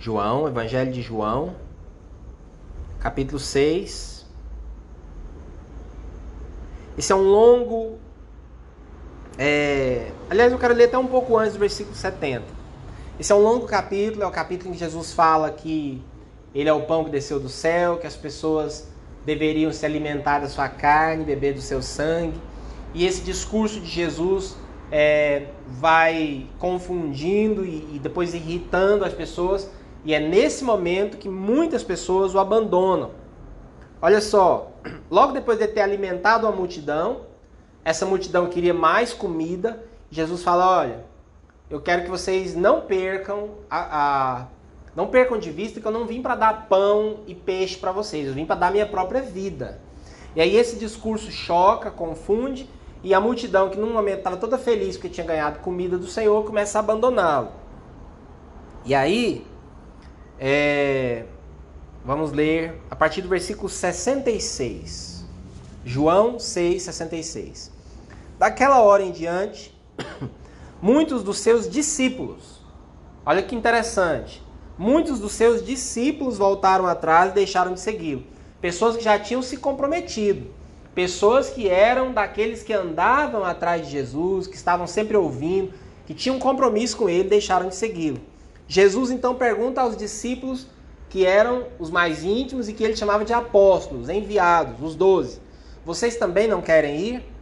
João, 0.00 0.48
Evangelho 0.48 0.90
de 0.90 1.02
João, 1.02 1.54
capítulo 3.00 3.38
6. 3.38 4.24
Esse 6.96 7.12
é 7.12 7.14
um 7.14 7.20
longo. 7.20 7.98
É... 9.36 10.10
Aliás, 10.30 10.50
eu 10.52 10.58
quero 10.58 10.72
ler 10.72 10.84
até 10.84 10.96
um 10.96 11.06
pouco 11.06 11.36
antes 11.36 11.52
do 11.52 11.58
versículo 11.58 11.94
70. 11.94 12.44
Esse 13.18 13.30
é 13.30 13.34
um 13.34 13.42
longo 13.42 13.66
capítulo, 13.66 14.22
é 14.22 14.26
o 14.26 14.30
capítulo 14.30 14.70
em 14.70 14.72
que 14.72 14.78
Jesus 14.78 15.12
fala 15.12 15.50
que 15.50 16.02
ele 16.54 16.70
é 16.70 16.72
o 16.72 16.80
pão 16.86 17.04
que 17.04 17.10
desceu 17.10 17.38
do 17.38 17.50
céu, 17.50 17.98
que 17.98 18.06
as 18.06 18.16
pessoas 18.16 18.88
deveriam 19.26 19.70
se 19.70 19.84
alimentar 19.84 20.38
da 20.38 20.48
sua 20.48 20.70
carne, 20.70 21.24
beber 21.24 21.52
do 21.52 21.60
seu 21.60 21.82
sangue. 21.82 22.40
E 22.94 23.04
esse 23.04 23.20
discurso 23.20 23.78
de 23.78 23.86
Jesus 23.86 24.56
é, 24.90 25.48
vai 25.68 26.46
confundindo 26.58 27.66
e, 27.66 27.96
e 27.96 28.00
depois 28.02 28.32
irritando 28.32 29.04
as 29.04 29.12
pessoas 29.12 29.68
e 30.04 30.14
é 30.14 30.20
nesse 30.20 30.64
momento 30.64 31.18
que 31.18 31.28
muitas 31.28 31.82
pessoas 31.82 32.34
o 32.34 32.38
abandonam. 32.38 33.10
Olha 34.00 34.20
só, 34.20 34.72
logo 35.10 35.32
depois 35.32 35.58
de 35.58 35.68
ter 35.68 35.80
alimentado 35.80 36.46
a 36.46 36.52
multidão, 36.52 37.22
essa 37.84 38.06
multidão 38.06 38.48
queria 38.48 38.74
mais 38.74 39.12
comida. 39.12 39.84
Jesus 40.10 40.42
fala: 40.42 40.80
Olha, 40.80 41.04
eu 41.68 41.80
quero 41.80 42.02
que 42.02 42.10
vocês 42.10 42.54
não 42.54 42.82
percam 42.82 43.50
a, 43.70 44.40
a 44.40 44.46
não 44.94 45.06
percam 45.06 45.38
de 45.38 45.50
vista 45.50 45.80
que 45.80 45.86
eu 45.86 45.92
não 45.92 46.04
vim 46.04 46.20
para 46.20 46.34
dar 46.34 46.66
pão 46.68 47.20
e 47.26 47.34
peixe 47.34 47.76
para 47.76 47.92
vocês, 47.92 48.26
eu 48.26 48.34
vim 48.34 48.44
para 48.44 48.56
dar 48.56 48.72
minha 48.72 48.86
própria 48.86 49.22
vida. 49.22 49.80
E 50.34 50.40
aí 50.40 50.56
esse 50.56 50.76
discurso 50.76 51.30
choca, 51.30 51.90
confunde, 51.90 52.68
e 53.02 53.14
a 53.14 53.20
multidão 53.20 53.70
que 53.70 53.78
num 53.78 53.92
momento 53.92 54.18
estava 54.18 54.36
toda 54.36 54.58
feliz 54.58 54.96
porque 54.96 55.08
tinha 55.08 55.26
ganhado 55.26 55.60
comida 55.60 55.96
do 55.96 56.06
Senhor 56.06 56.44
começa 56.44 56.78
a 56.78 56.80
abandoná-lo. 56.80 57.48
E 58.84 58.94
aí 58.94 59.46
é, 60.42 61.24
vamos 62.02 62.32
ler 62.32 62.80
a 62.90 62.96
partir 62.96 63.20
do 63.20 63.28
versículo 63.28 63.68
66. 63.68 65.26
João 65.84 66.38
6, 66.38 66.82
66. 66.82 67.70
Daquela 68.38 68.80
hora 68.80 69.02
em 69.02 69.12
diante, 69.12 69.78
muitos 70.80 71.22
dos 71.22 71.38
seus 71.40 71.68
discípulos, 71.68 72.62
olha 73.24 73.42
que 73.42 73.54
interessante, 73.54 74.42
muitos 74.78 75.20
dos 75.20 75.32
seus 75.32 75.62
discípulos 75.62 76.38
voltaram 76.38 76.86
atrás 76.86 77.32
e 77.32 77.34
deixaram 77.34 77.74
de 77.74 77.80
segui-lo. 77.80 78.24
Pessoas 78.62 78.96
que 78.96 79.04
já 79.04 79.18
tinham 79.18 79.42
se 79.42 79.58
comprometido, 79.58 80.46
pessoas 80.94 81.50
que 81.50 81.68
eram 81.68 82.14
daqueles 82.14 82.62
que 82.62 82.72
andavam 82.72 83.44
atrás 83.44 83.86
de 83.86 83.92
Jesus, 83.92 84.46
que 84.46 84.56
estavam 84.56 84.86
sempre 84.86 85.18
ouvindo, 85.18 85.74
que 86.06 86.14
tinham 86.14 86.38
compromisso 86.38 86.96
com 86.96 87.10
ele, 87.10 87.28
deixaram 87.28 87.68
de 87.68 87.74
segui-lo. 87.74 88.29
Jesus 88.70 89.10
então 89.10 89.34
pergunta 89.34 89.80
aos 89.80 89.96
discípulos 89.96 90.68
que 91.08 91.26
eram 91.26 91.66
os 91.76 91.90
mais 91.90 92.22
íntimos 92.22 92.68
e 92.68 92.72
que 92.72 92.84
ele 92.84 92.94
chamava 92.94 93.24
de 93.24 93.32
apóstolos, 93.32 94.08
enviados, 94.08 94.80
os 94.80 94.94
doze. 94.94 95.40
Vocês 95.84 96.14
também 96.14 96.46
não 96.46 96.62
querem 96.62 97.00
ir? 97.00 97.32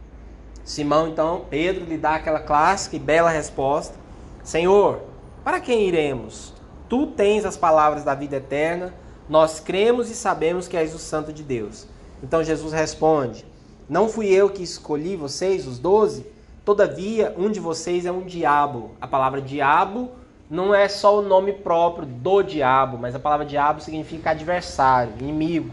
Simão, 0.63 1.07
então, 1.07 1.45
Pedro 1.47 1.85
lhe 1.85 1.99
dá 1.99 2.15
aquela 2.15 2.39
clássica 2.39 2.95
e 2.95 2.99
bela 2.99 3.29
resposta: 3.29 3.95
Senhor, 4.43 5.03
para 5.43 5.59
quem 5.59 5.87
iremos? 5.87 6.51
Tu 6.89 7.05
tens 7.05 7.45
as 7.45 7.55
palavras 7.55 8.03
da 8.03 8.15
vida 8.15 8.37
eterna, 8.37 8.91
nós 9.29 9.59
cremos 9.59 10.09
e 10.09 10.15
sabemos 10.15 10.67
que 10.67 10.75
és 10.75 10.95
o 10.95 10.99
Santo 10.99 11.31
de 11.31 11.43
Deus. 11.43 11.85
Então 12.23 12.43
Jesus 12.43 12.73
responde: 12.73 13.45
Não 13.87 14.09
fui 14.09 14.29
eu 14.29 14.49
que 14.49 14.63
escolhi 14.63 15.15
vocês, 15.15 15.67
os 15.67 15.77
doze? 15.77 16.25
Todavia, 16.65 17.35
um 17.37 17.51
de 17.51 17.59
vocês 17.59 18.07
é 18.07 18.11
um 18.11 18.25
diabo. 18.25 18.95
A 18.99 19.05
palavra 19.05 19.39
diabo 19.39 20.17
não 20.49 20.73
é 20.73 20.87
só 20.87 21.19
o 21.19 21.21
nome 21.21 21.53
próprio 21.53 22.07
do 22.07 22.41
diabo, 22.41 22.97
mas 22.97 23.13
a 23.13 23.19
palavra 23.19 23.45
diabo 23.45 23.81
significa 23.81 24.31
adversário, 24.31 25.13
inimigo. 25.19 25.69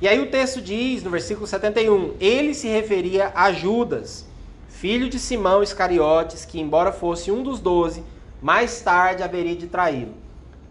E 0.00 0.06
aí 0.06 0.20
o 0.20 0.30
texto 0.30 0.60
diz, 0.60 1.02
no 1.02 1.10
versículo 1.10 1.46
71, 1.46 2.14
ele 2.20 2.52
se 2.52 2.68
referia 2.68 3.32
a 3.34 3.50
Judas, 3.50 4.26
filho 4.68 5.08
de 5.08 5.18
Simão 5.18 5.62
Iscariotes, 5.62 6.44
que, 6.44 6.60
embora 6.60 6.92
fosse 6.92 7.30
um 7.32 7.42
dos 7.42 7.60
doze, 7.60 8.04
mais 8.42 8.80
tarde 8.82 9.22
haveria 9.22 9.56
de 9.56 9.66
traí-lo. 9.66 10.14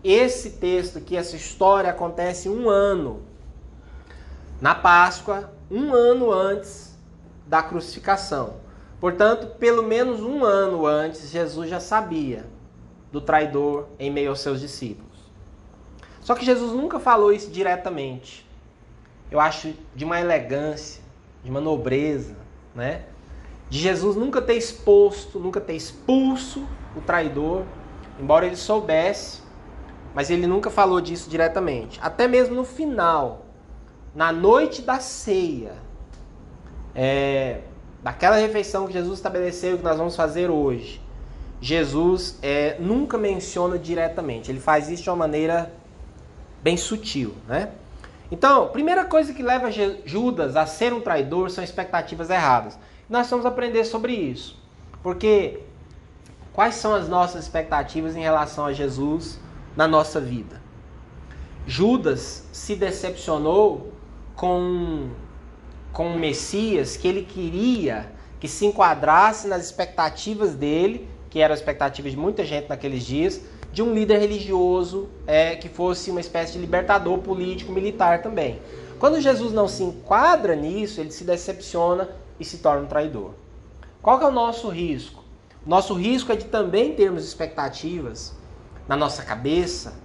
Esse 0.03 0.51
texto 0.51 0.99
aqui, 0.99 1.17
essa 1.17 1.35
história, 1.35 1.89
acontece 1.89 2.47
um 2.47 2.69
ano, 2.69 3.21
na 4.61 4.75
Páscoa, 4.75 5.51
um 5.71 5.91
ano 5.91 6.31
antes 6.31 6.95
da 7.47 7.63
crucificação. 7.63 8.57
Portanto, 9.01 9.47
pelo 9.57 9.81
menos 9.81 10.21
um 10.21 10.45
ano 10.45 10.85
antes, 10.85 11.31
Jesus 11.31 11.67
já 11.67 11.79
sabia 11.79 12.45
do 13.11 13.21
traidor 13.21 13.87
em 13.99 14.11
meio 14.11 14.29
aos 14.29 14.39
seus 14.39 14.59
discípulos. 14.59 15.17
Só 16.21 16.35
que 16.35 16.45
Jesus 16.45 16.73
nunca 16.73 16.99
falou 16.99 17.31
isso 17.31 17.49
diretamente. 17.49 18.45
Eu 19.31 19.39
acho 19.39 19.73
de 19.95 20.03
uma 20.03 20.19
elegância, 20.19 21.01
de 21.43 21.49
uma 21.49 21.61
nobreza, 21.61 22.35
né? 22.75 23.03
De 23.69 23.79
Jesus 23.79 24.15
nunca 24.15 24.41
ter 24.41 24.55
exposto, 24.55 25.39
nunca 25.39 25.59
ter 25.59 25.73
expulso 25.73 26.65
o 26.95 27.01
traidor, 27.01 27.63
embora 28.19 28.45
ele 28.45 28.55
soubesse, 28.55 29.41
mas 30.13 30.29
ele 30.29 30.47
nunca 30.47 30.69
falou 30.69 30.99
disso 31.01 31.29
diretamente. 31.29 31.99
Até 32.01 32.27
mesmo 32.27 32.55
no 32.55 32.65
final, 32.65 33.45
na 34.15 34.31
noite 34.31 34.81
da 34.81 34.99
ceia, 34.99 35.75
é, 36.95 37.61
daquela 38.01 38.37
refeição 38.37 38.87
que 38.87 38.93
Jesus 38.93 39.19
estabeleceu 39.19 39.77
que 39.77 39.83
nós 39.83 39.97
vamos 39.97 40.15
fazer 40.15 40.49
hoje, 40.49 41.01
Jesus 41.59 42.37
é, 42.41 42.77
nunca 42.79 43.17
menciona 43.17 43.77
diretamente. 43.77 44.51
Ele 44.51 44.59
faz 44.59 44.89
isso 44.89 45.03
de 45.03 45.09
uma 45.09 45.15
maneira 45.15 45.71
bem 46.61 46.77
sutil, 46.77 47.33
né? 47.47 47.71
Então, 48.31 48.67
primeira 48.69 49.05
coisa 49.05 49.33
que 49.33 49.41
leva 49.41 49.69
Judas 50.05 50.55
a 50.55 50.65
ser 50.65 50.93
um 50.93 50.99
traidor 50.99 51.49
são 51.49 51.63
expectativas 51.63 52.29
erradas. 52.29 52.77
Nós 53.09 53.29
vamos 53.29 53.45
aprender 53.45 53.85
sobre 53.85 54.13
isso. 54.13 54.61
Porque 55.01 55.61
quais 56.51 56.75
são 56.75 56.93
as 56.93 57.07
nossas 57.07 57.43
expectativas 57.43 58.15
em 58.15 58.21
relação 58.21 58.65
a 58.65 58.73
Jesus 58.73 59.39
na 59.75 59.87
nossa 59.87 60.19
vida? 60.19 60.61
Judas 61.65 62.45
se 62.51 62.75
decepcionou 62.75 63.93
com 64.35 65.09
com 65.93 66.13
o 66.13 66.19
Messias 66.19 66.95
que 66.95 67.07
ele 67.07 67.23
queria 67.23 68.11
que 68.39 68.47
se 68.47 68.65
enquadrasse 68.65 69.47
nas 69.47 69.65
expectativas 69.65 70.53
dele 70.53 71.09
que 71.29 71.39
era 71.39 71.53
a 71.53 71.57
expectativa 71.57 72.09
de 72.09 72.17
muita 72.17 72.45
gente 72.45 72.69
naqueles 72.69 73.05
dias, 73.05 73.41
de 73.71 73.81
um 73.81 73.93
líder 73.93 74.19
religioso 74.19 75.09
é, 75.25 75.55
que 75.55 75.69
fosse 75.69 76.09
uma 76.09 76.19
espécie 76.19 76.53
de 76.53 76.59
libertador 76.59 77.19
político, 77.19 77.71
militar 77.71 78.21
também. 78.21 78.59
Quando 78.99 79.21
Jesus 79.21 79.53
não 79.53 79.67
se 79.67 79.83
enquadra 79.83 80.55
nisso, 80.55 80.99
ele 80.99 81.11
se 81.11 81.23
decepciona 81.23 82.09
e 82.39 82.45
se 82.45 82.57
torna 82.59 82.83
um 82.83 82.87
traidor. 82.87 83.31
Qual 84.01 84.21
é 84.21 84.25
o 84.25 84.31
nosso 84.31 84.69
risco? 84.69 85.23
Nosso 85.65 85.93
risco 85.93 86.31
é 86.31 86.35
de 86.35 86.45
também 86.45 86.93
termos 86.93 87.25
expectativas 87.25 88.33
na 88.87 88.95
nossa 88.95 89.21
cabeça 89.21 89.95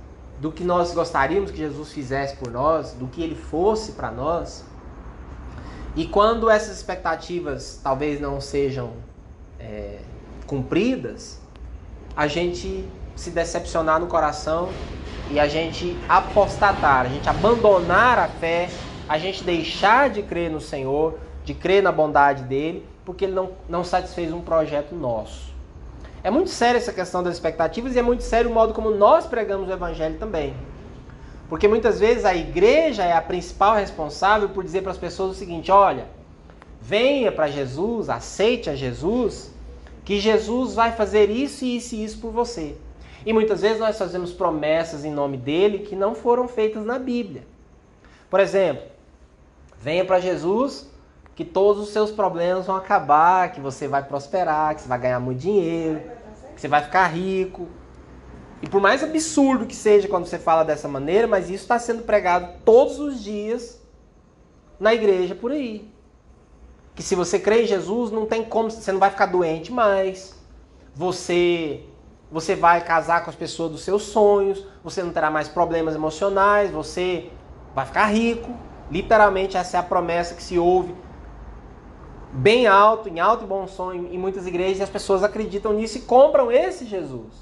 do 0.41 0.50
que 0.50 0.64
nós 0.64 0.93
gostaríamos 0.93 1.52
que 1.52 1.59
Jesus 1.59 1.93
fizesse 1.93 2.37
por 2.37 2.50
nós, 2.50 2.93
do 2.95 3.07
que 3.07 3.23
ele 3.23 3.37
fosse 3.37 3.93
para 3.93 4.11
nós, 4.11 4.64
E 5.95 6.07
quando 6.07 6.49
essas 6.49 6.79
expectativas 6.79 7.79
talvez 7.83 8.19
não 8.19 8.41
sejam 8.41 8.95
é, 9.59 9.99
cumpridas, 10.52 11.40
a 12.14 12.26
gente 12.26 12.87
se 13.16 13.30
decepcionar 13.30 13.99
no 13.99 14.06
coração 14.06 14.68
e 15.30 15.40
a 15.40 15.49
gente 15.49 15.97
apostatar, 16.06 17.06
a 17.06 17.09
gente 17.09 17.26
abandonar 17.26 18.18
a 18.18 18.28
fé, 18.28 18.68
a 19.09 19.16
gente 19.16 19.42
deixar 19.42 20.11
de 20.11 20.23
crer 20.23 20.50
no 20.50 20.61
Senhor, 20.61 21.18
de 21.42 21.54
crer 21.54 21.82
na 21.82 21.90
bondade 21.90 22.42
dele, 22.42 22.87
porque 23.02 23.25
ele 23.25 23.32
não, 23.32 23.52
não 23.66 23.82
satisfez 23.82 24.30
um 24.30 24.42
projeto 24.42 24.94
nosso. 24.94 25.54
É 26.23 26.30
muito 26.30 26.50
sério 26.50 26.76
essa 26.76 26.92
questão 26.92 27.23
das 27.23 27.32
expectativas 27.32 27.97
e 27.97 27.99
é 27.99 28.02
muito 28.02 28.23
sério 28.23 28.50
o 28.50 28.52
modo 28.52 28.75
como 28.75 28.90
nós 28.90 29.26
pregamos 29.26 29.71
o 29.71 29.73
evangelho 29.73 30.18
também. 30.18 30.54
Porque 31.49 31.66
muitas 31.66 31.99
vezes 31.99 32.26
a 32.26 32.35
igreja 32.35 33.04
é 33.04 33.14
a 33.14 33.23
principal 33.23 33.75
responsável 33.75 34.50
por 34.50 34.62
dizer 34.62 34.82
para 34.82 34.92
as 34.92 34.99
pessoas 34.99 35.30
o 35.30 35.35
seguinte: 35.35 35.73
olha, 35.73 36.09
venha 36.78 37.32
para 37.32 37.49
Jesus, 37.49 38.11
aceite 38.11 38.68
a 38.68 38.76
Jesus, 38.76 39.51
que 40.04 40.18
Jesus 40.18 40.75
vai 40.75 40.92
fazer 40.92 41.30
isso, 41.30 41.64
isso 41.64 41.94
e 41.94 42.04
isso 42.04 42.18
por 42.18 42.32
você. 42.32 42.76
E 43.25 43.32
muitas 43.32 43.61
vezes 43.61 43.78
nós 43.78 43.97
fazemos 43.97 44.32
promessas 44.32 45.04
em 45.04 45.12
nome 45.12 45.37
dele 45.37 45.80
que 45.80 45.94
não 45.94 46.14
foram 46.14 46.49
feitas 46.49 46.85
na 46.85 46.99
Bíblia. 46.99 47.44
Por 48.28 48.40
exemplo, 48.40 48.85
venha 49.78 50.04
para 50.04 50.18
Jesus 50.18 50.90
que 51.35 51.44
todos 51.44 51.82
os 51.82 51.90
seus 51.90 52.11
problemas 52.11 52.66
vão 52.66 52.76
acabar, 52.76 53.52
que 53.52 53.61
você 53.61 53.87
vai 53.87 54.02
prosperar, 54.02 54.75
que 54.75 54.82
você 54.82 54.88
vai 54.88 54.99
ganhar 54.99 55.21
muito 55.21 55.40
dinheiro, 55.40 56.00
que 56.54 56.61
você 56.61 56.68
vai 56.68 56.82
ficar 56.82 57.06
rico. 57.06 57.68
E 58.61 58.68
por 58.68 58.80
mais 58.80 59.02
absurdo 59.02 59.66
que 59.66 59.75
seja 59.75 60.09
quando 60.09 60.26
você 60.26 60.38
fala 60.38 60.64
dessa 60.64 60.88
maneira, 60.88 61.26
mas 61.26 61.47
isso 61.47 61.62
está 61.62 61.78
sendo 61.78 62.02
pregado 62.02 62.61
todos 62.64 62.99
os 62.99 63.23
dias 63.23 63.80
na 64.78 64.92
igreja 64.92 65.35
por 65.35 65.52
aí. 65.52 65.91
Que 66.94 67.02
se 67.02 67.14
você 67.14 67.38
crê 67.38 67.62
em 67.62 67.66
Jesus, 67.66 68.11
não 68.11 68.26
tem 68.26 68.44
como, 68.44 68.70
você 68.70 68.92
não 68.92 69.00
vai 69.00 69.11
ficar 69.11 69.26
doente 69.26 69.72
mais. 69.72 70.34
Você 70.94 71.84
você 72.30 72.56
vai 72.56 72.82
casar 72.82 73.22
com 73.22 73.28
as 73.28 73.37
pessoas 73.37 73.72
dos 73.72 73.82
seus 73.82 74.04
sonhos, 74.04 74.66
você 74.82 75.02
não 75.02 75.12
terá 75.12 75.30
mais 75.30 75.49
problemas 75.49 75.94
emocionais, 75.94 76.70
você 76.70 77.30
vai 77.75 77.84
ficar 77.84 78.06
rico. 78.06 78.56
Literalmente 78.90 79.58
essa 79.58 79.76
é 79.76 79.80
a 79.80 79.82
promessa 79.82 80.34
que 80.34 80.42
se 80.42 80.58
ouve 80.58 80.94
bem 82.32 82.66
alto, 82.66 83.11
em 83.11 83.20
alto 83.20 83.44
e 83.44 83.46
bom 83.46 83.66
som 83.66 83.92
em 83.92 84.18
muitas 84.18 84.46
igrejas, 84.46 84.78
e 84.78 84.82
as 84.82 84.88
pessoas 84.88 85.22
acreditam 85.22 85.75
nisso 85.75 85.99
e 85.99 86.00
compram 86.00 86.50
esse 86.50 86.87
Jesus. 86.87 87.32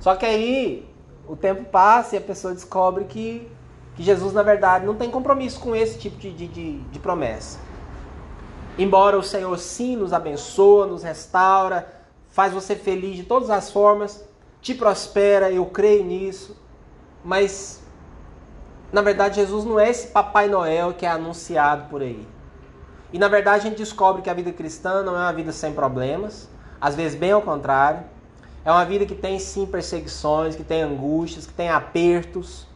Só 0.00 0.16
que 0.16 0.26
aí 0.26 0.88
o 1.28 1.36
tempo 1.36 1.64
passa 1.64 2.16
e 2.16 2.18
a 2.18 2.20
pessoa 2.20 2.52
descobre 2.52 3.04
que, 3.04 3.48
que 3.94 4.02
Jesus, 4.02 4.32
na 4.32 4.42
verdade, 4.42 4.84
não 4.84 4.96
tem 4.96 5.10
compromisso 5.10 5.60
com 5.60 5.74
esse 5.74 5.98
tipo 5.98 6.16
de, 6.16 6.32
de, 6.32 6.78
de 6.78 6.98
promessa. 6.98 7.58
Embora 8.78 9.18
o 9.18 9.22
Senhor 9.22 9.58
sim 9.58 9.96
nos 9.96 10.12
abençoa, 10.12 10.86
nos 10.86 11.02
restaura, 11.02 11.90
faz 12.28 12.52
você 12.52 12.76
feliz 12.76 13.16
de 13.16 13.22
todas 13.22 13.48
as 13.48 13.70
formas, 13.70 14.22
te 14.60 14.74
prospera, 14.74 15.50
eu 15.50 15.64
creio 15.66 16.04
nisso, 16.04 16.56
mas 17.24 17.82
na 18.92 19.00
verdade 19.00 19.36
Jesus 19.36 19.64
não 19.64 19.80
é 19.80 19.88
esse 19.88 20.08
Papai 20.08 20.48
Noel 20.48 20.92
que 20.92 21.06
é 21.06 21.08
anunciado 21.08 21.88
por 21.88 22.02
aí. 22.02 22.26
E 23.12 23.18
na 23.18 23.28
verdade 23.28 23.66
a 23.66 23.70
gente 23.70 23.78
descobre 23.78 24.20
que 24.20 24.28
a 24.28 24.34
vida 24.34 24.52
cristã 24.52 25.02
não 25.02 25.16
é 25.16 25.20
uma 25.20 25.32
vida 25.32 25.52
sem 25.52 25.72
problemas, 25.72 26.48
às 26.80 26.94
vezes 26.94 27.18
bem 27.18 27.32
ao 27.32 27.40
contrário. 27.40 28.04
É 28.64 28.70
uma 28.70 28.84
vida 28.84 29.06
que 29.06 29.14
tem 29.14 29.38
sim 29.38 29.64
perseguições, 29.64 30.56
que 30.56 30.64
tem 30.64 30.82
angústias, 30.82 31.46
que 31.46 31.52
tem 31.52 31.70
apertos, 31.70 32.66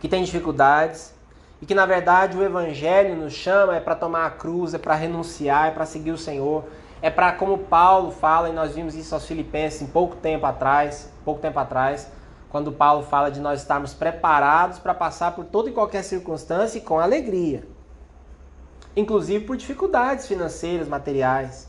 que 0.00 0.08
tem 0.08 0.24
dificuldades. 0.24 1.14
E 1.60 1.66
que 1.66 1.74
na 1.74 1.86
verdade 1.86 2.36
o 2.36 2.42
Evangelho 2.42 3.16
nos 3.16 3.32
chama 3.32 3.76
é 3.76 3.80
para 3.80 3.94
tomar 3.94 4.26
a 4.26 4.30
cruz, 4.30 4.74
é 4.74 4.78
para 4.78 4.94
renunciar, 4.94 5.68
é 5.68 5.70
para 5.70 5.84
seguir 5.84 6.12
o 6.12 6.18
Senhor. 6.18 6.64
É 7.00 7.10
para, 7.10 7.32
como 7.32 7.58
Paulo 7.58 8.10
fala, 8.10 8.48
e 8.48 8.52
nós 8.52 8.74
vimos 8.74 8.94
isso 8.94 9.14
aos 9.14 9.24
Filipenses 9.24 9.82
em 9.82 9.86
pouco 9.86 10.16
tempo 10.16 10.44
atrás, 10.46 11.12
pouco 11.24 11.40
tempo 11.40 11.58
atrás, 11.58 12.10
quando 12.50 12.72
Paulo 12.72 13.04
fala 13.04 13.30
de 13.30 13.40
nós 13.40 13.60
estarmos 13.60 13.94
preparados 13.94 14.80
para 14.80 14.92
passar 14.92 15.32
por 15.32 15.44
toda 15.44 15.68
e 15.68 15.72
qualquer 15.72 16.02
circunstância 16.02 16.78
e 16.78 16.80
com 16.80 16.98
alegria 16.98 17.62
inclusive 19.00 19.44
por 19.44 19.56
dificuldades 19.56 20.26
financeiras, 20.26 20.88
materiais. 20.88 21.68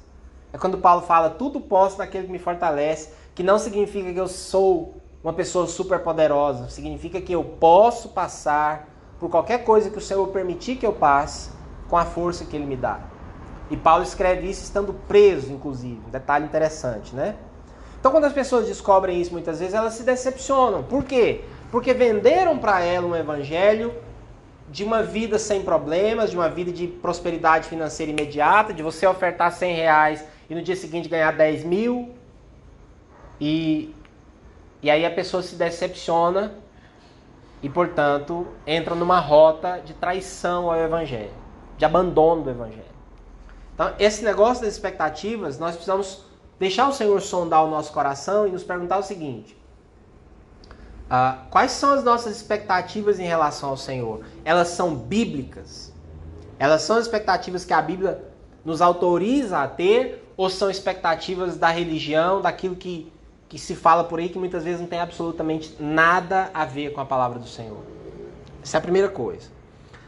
É 0.52 0.58
quando 0.58 0.80
Paulo 0.80 1.04
fala 1.04 1.30
tudo 1.30 1.62
posso 1.62 1.98
naquele 2.00 2.26
que 2.26 2.32
me 2.32 2.40
fortalece, 2.40 3.14
que 3.36 3.44
não 3.44 3.60
significa 3.60 4.12
que 4.12 4.20
eu 4.20 4.28
sou 4.28 4.96
uma 5.24 5.34
pessoa 5.34 5.68
super 5.68 6.00
poderosa, 6.00 6.70
significa 6.70 7.22
que 7.22 7.32
eu 7.32 7.44
posso 7.44 8.10
passar 8.10 8.88
por 9.20 9.30
qualquer 9.30 9.64
coisa 9.64 9.90
que 9.90 9.98
o 9.98 10.02
Senhor 10.02 10.26
permitir 10.28 10.78
que 10.78 10.86
eu 10.86 10.94
passe 10.94 11.50
com 11.90 11.98
a 11.98 12.06
força 12.06 12.46
que 12.46 12.56
ele 12.56 12.66
me 12.66 12.76
dá. 12.76 13.00
E 13.70 13.78
Paulo 13.78 14.04
escreve 14.04 14.50
isso 14.50 14.64
estando 14.64 14.94
preso, 15.08 15.52
inclusive. 15.52 16.00
Um 16.08 16.10
detalhe 16.10 16.46
interessante, 16.46 17.16
né? 17.16 17.36
Então, 18.00 18.12
quando 18.12 18.26
as 18.26 18.34
pessoas 18.34 18.66
descobrem 18.66 19.20
isso, 19.20 19.32
muitas 19.32 19.60
vezes 19.60 19.74
elas 19.74 19.94
se 19.94 20.04
decepcionam. 20.04 20.84
Por 20.84 21.04
quê? 21.04 21.42
Porque 21.70 21.94
venderam 21.94 22.58
para 22.58 22.82
ela 22.82 23.06
um 23.06 23.16
evangelho 23.16 23.94
de 24.70 24.84
uma 24.84 25.04
vida 25.04 25.38
sem 25.38 25.64
problemas, 25.64 26.30
de 26.30 26.38
uma 26.38 26.48
vida 26.50 26.72
de 26.72 26.88
prosperidade 26.88 27.68
financeira 27.68 28.12
imediata, 28.12 28.74
de 28.74 28.82
você 28.82 29.06
ofertar 29.06 29.52
100 29.52 29.76
reais 29.76 30.26
e 30.50 30.56
no 30.56 30.62
dia 30.62 30.76
seguinte 30.76 31.10
ganhar 31.10 31.32
10 31.32 31.64
mil. 31.66 32.10
E, 33.42 33.94
e 34.82 34.90
aí 34.90 35.06
a 35.06 35.12
pessoa 35.12 35.44
se 35.44 35.56
decepciona 35.56 36.54
e, 37.62 37.70
portanto, 37.70 38.48
entra 38.66 38.96
numa 38.96 39.20
rota 39.20 39.82
de 39.84 39.94
traição 39.94 40.72
ao 40.72 40.78
Evangelho, 40.78 41.34
de 41.78 41.86
abandono 41.86 42.44
do 42.44 42.50
Evangelho. 42.50 42.84
Então, 43.74 43.94
esse 44.00 44.24
negócio 44.24 44.64
das 44.64 44.74
expectativas, 44.74 45.58
nós 45.58 45.76
precisamos 45.76 46.24
deixar 46.60 46.88
o 46.88 46.94
Senhor 46.94 47.20
sondar 47.22 47.64
o 47.64 47.70
nosso 47.70 47.92
coração 47.94 48.48
e 48.48 48.52
nos 48.52 48.64
perguntar 48.64 48.98
o 48.98 49.04
seguinte: 49.04 49.60
Uh, 51.10 51.50
quais 51.50 51.72
são 51.72 51.92
as 51.94 52.04
nossas 52.04 52.36
expectativas 52.36 53.20
em 53.20 53.26
relação 53.26 53.70
ao 53.70 53.78
Senhor? 53.78 54.24
Elas 54.46 54.68
são 54.68 54.94
bíblicas? 54.94 55.92
Elas 56.60 56.84
são 56.84 57.00
expectativas 57.00 57.66
que 57.66 57.74
a 57.74 57.82
Bíblia 57.82 58.24
nos 58.64 58.80
autoriza 58.80 59.58
a 59.58 59.68
ter? 59.68 60.32
Ou 60.38 60.52
são 60.52 60.70
expectativas 60.70 61.58
da 61.58 61.70
religião, 61.70 62.42
daquilo 62.42 62.76
que, 62.76 63.12
que 63.50 63.58
se 63.58 63.76
fala 63.76 64.04
por 64.04 64.20
aí, 64.20 64.30
que 64.30 64.38
muitas 64.38 64.64
vezes 64.64 64.80
não 64.80 64.88
tem 64.88 65.00
absolutamente 65.00 65.76
nada 65.80 66.52
a 66.54 66.64
ver 66.64 66.94
com 66.94 67.02
a 67.02 67.06
palavra 67.06 67.40
do 67.40 67.48
Senhor? 67.48 67.80
Essa 68.64 68.78
é 68.78 68.80
a 68.80 68.82
primeira 68.82 69.10
coisa. 69.10 69.50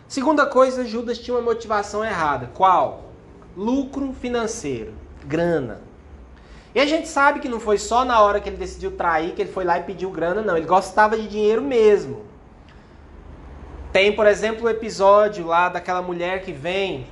Segunda 0.07 0.45
coisa, 0.45 0.85
Judas 0.85 1.17
tinha 1.17 1.35
uma 1.35 1.41
motivação 1.41 2.05
errada. 2.05 2.51
Qual? 2.53 3.05
Lucro 3.57 4.13
financeiro, 4.13 4.93
grana. 5.25 5.81
E 6.75 6.79
a 6.79 6.85
gente 6.85 7.07
sabe 7.07 7.39
que 7.39 7.49
não 7.49 7.59
foi 7.59 7.79
só 7.79 8.05
na 8.05 8.21
hora 8.21 8.39
que 8.39 8.47
ele 8.47 8.57
decidiu 8.57 8.91
trair 8.91 9.33
que 9.33 9.41
ele 9.41 9.51
foi 9.51 9.65
lá 9.65 9.79
e 9.79 9.83
pediu 9.83 10.11
grana, 10.11 10.41
não. 10.41 10.55
Ele 10.55 10.67
gostava 10.67 11.17
de 11.17 11.27
dinheiro 11.27 11.63
mesmo. 11.63 12.21
Tem, 13.91 14.15
por 14.15 14.27
exemplo, 14.27 14.65
o 14.65 14.69
episódio 14.69 15.47
lá 15.47 15.67
daquela 15.67 16.01
mulher 16.01 16.43
que 16.43 16.53
vem 16.53 17.07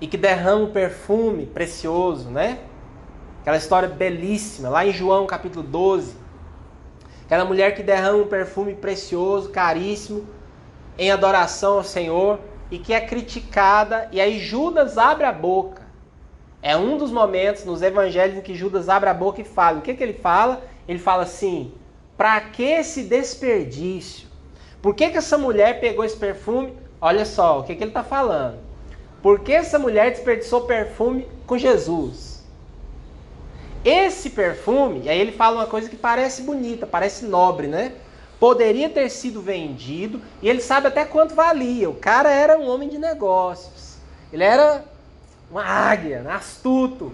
e 0.00 0.06
que 0.06 0.16
derrama 0.16 0.64
um 0.64 0.72
perfume 0.72 1.44
precioso, 1.46 2.30
né? 2.30 2.58
Aquela 3.48 3.56
história 3.56 3.88
belíssima, 3.88 4.68
lá 4.68 4.84
em 4.84 4.92
João 4.92 5.26
capítulo 5.26 5.66
12. 5.66 6.14
Aquela 7.24 7.46
mulher 7.46 7.74
que 7.74 7.82
derrama 7.82 8.18
um 8.18 8.26
perfume 8.26 8.74
precioso, 8.74 9.48
caríssimo, 9.48 10.28
em 10.98 11.10
adoração 11.10 11.78
ao 11.78 11.82
Senhor 11.82 12.40
e 12.70 12.78
que 12.78 12.92
é 12.92 13.00
criticada. 13.00 14.06
E 14.12 14.20
aí 14.20 14.38
Judas 14.38 14.98
abre 14.98 15.24
a 15.24 15.32
boca 15.32 15.80
é 16.60 16.76
um 16.76 16.98
dos 16.98 17.10
momentos 17.10 17.64
nos 17.64 17.80
evangelhos 17.80 18.36
em 18.36 18.42
que 18.42 18.54
Judas 18.54 18.86
abre 18.86 19.08
a 19.08 19.14
boca 19.14 19.40
e 19.40 19.44
fala. 19.44 19.78
O 19.78 19.80
que, 19.80 19.94
que 19.94 20.02
ele 20.02 20.12
fala? 20.12 20.62
Ele 20.86 20.98
fala 20.98 21.22
assim: 21.22 21.72
para 22.18 22.38
que 22.42 22.64
esse 22.64 23.04
desperdício? 23.04 24.28
Por 24.82 24.94
que, 24.94 25.08
que 25.08 25.16
essa 25.16 25.38
mulher 25.38 25.80
pegou 25.80 26.04
esse 26.04 26.18
perfume? 26.18 26.74
Olha 27.00 27.24
só 27.24 27.60
o 27.60 27.62
que, 27.62 27.74
que 27.74 27.82
ele 27.82 27.92
está 27.92 28.04
falando. 28.04 28.58
Por 29.22 29.40
que 29.40 29.54
essa 29.54 29.78
mulher 29.78 30.10
desperdiçou 30.10 30.66
perfume 30.66 31.26
com 31.46 31.56
Jesus? 31.56 32.37
Esse 33.84 34.30
perfume, 34.30 35.08
aí 35.08 35.18
ele 35.18 35.32
fala 35.32 35.56
uma 35.56 35.66
coisa 35.66 35.88
que 35.88 35.96
parece 35.96 36.42
bonita, 36.42 36.86
parece 36.86 37.24
nobre, 37.24 37.66
né? 37.66 37.92
Poderia 38.40 38.88
ter 38.88 39.08
sido 39.08 39.40
vendido 39.40 40.20
e 40.40 40.48
ele 40.48 40.60
sabe 40.60 40.86
até 40.88 41.04
quanto 41.04 41.34
valia. 41.34 41.90
O 41.90 41.94
cara 41.94 42.30
era 42.30 42.58
um 42.58 42.68
homem 42.68 42.88
de 42.88 42.98
negócios. 42.98 43.96
Ele 44.32 44.44
era 44.44 44.84
uma 45.50 45.64
águia, 45.64 46.24
astuto. 46.30 47.12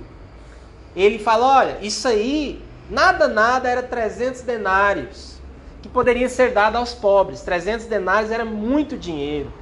Ele 0.95 1.19
fala: 1.19 1.59
olha, 1.59 1.79
isso 1.81 2.07
aí, 2.07 2.63
nada, 2.91 3.27
nada 3.29 3.69
era 3.69 3.83
300 3.83 4.43
denários, 4.43 5.39
que 5.83 5.89
poderia 5.89 6.29
ser 6.29 6.53
dado 6.53 6.77
aos 6.77 6.93
pobres. 6.95 7.41
300 7.43 7.87
denários 7.87 8.31
era 8.31 8.45
muito 8.45 8.97
dinheiro. 8.97 9.53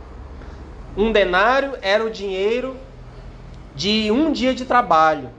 Um 0.97 1.11
denário 1.11 1.75
era 1.81 2.05
o 2.05 2.11
dinheiro 2.11 2.77
de 3.75 4.11
um 4.11 4.31
dia 4.31 4.55
de 4.55 4.65
trabalho, 4.65 5.31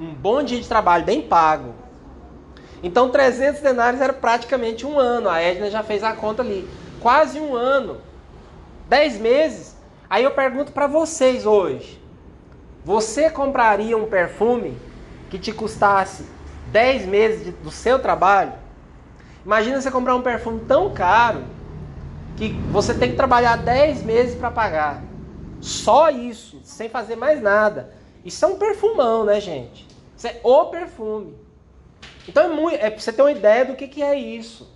um 0.00 0.14
bom 0.14 0.42
dia 0.42 0.60
de 0.60 0.66
trabalho, 0.66 1.04
bem 1.04 1.22
pago. 1.22 1.74
Então 2.82 3.10
300 3.10 3.60
denários 3.60 4.00
era 4.00 4.12
praticamente 4.12 4.86
um 4.86 4.98
ano. 4.98 5.28
A 5.28 5.40
Edna 5.40 5.70
já 5.70 5.82
fez 5.82 6.02
a 6.02 6.14
conta 6.14 6.42
ali. 6.42 6.68
Quase 7.00 7.38
um 7.38 7.54
ano. 7.54 7.98
Dez 8.88 9.18
meses 9.18 9.70
Aí 10.10 10.24
eu 10.24 10.32
pergunto 10.32 10.72
para 10.72 10.88
vocês 10.88 11.46
hoje: 11.46 12.02
você 12.84 13.30
compraria 13.30 13.96
um 13.96 14.06
perfume 14.06 14.76
que 15.30 15.38
te 15.38 15.52
custasse 15.52 16.26
10 16.72 17.06
meses 17.06 17.44
de, 17.44 17.52
do 17.52 17.70
seu 17.70 18.00
trabalho? 18.00 18.54
Imagina 19.46 19.80
você 19.80 19.88
comprar 19.88 20.16
um 20.16 20.22
perfume 20.22 20.62
tão 20.66 20.92
caro 20.92 21.44
que 22.36 22.48
você 22.72 22.92
tem 22.92 23.10
que 23.10 23.16
trabalhar 23.16 23.56
10 23.56 24.02
meses 24.02 24.34
para 24.34 24.50
pagar. 24.50 25.00
Só 25.60 26.10
isso, 26.10 26.60
sem 26.64 26.88
fazer 26.88 27.14
mais 27.14 27.40
nada. 27.40 27.94
Isso 28.24 28.44
é 28.44 28.48
um 28.48 28.56
perfumão, 28.56 29.24
né, 29.24 29.40
gente? 29.40 29.86
Isso 30.20 30.26
é 30.26 30.38
o 30.44 30.66
perfume. 30.66 31.34
Então 32.28 32.44
é, 32.44 32.54
muito, 32.54 32.76
é 32.76 32.90
pra 32.90 33.00
você 33.00 33.10
ter 33.10 33.22
uma 33.22 33.32
ideia 33.32 33.64
do 33.64 33.74
que, 33.74 33.88
que 33.88 34.02
é 34.02 34.14
isso. 34.14 34.70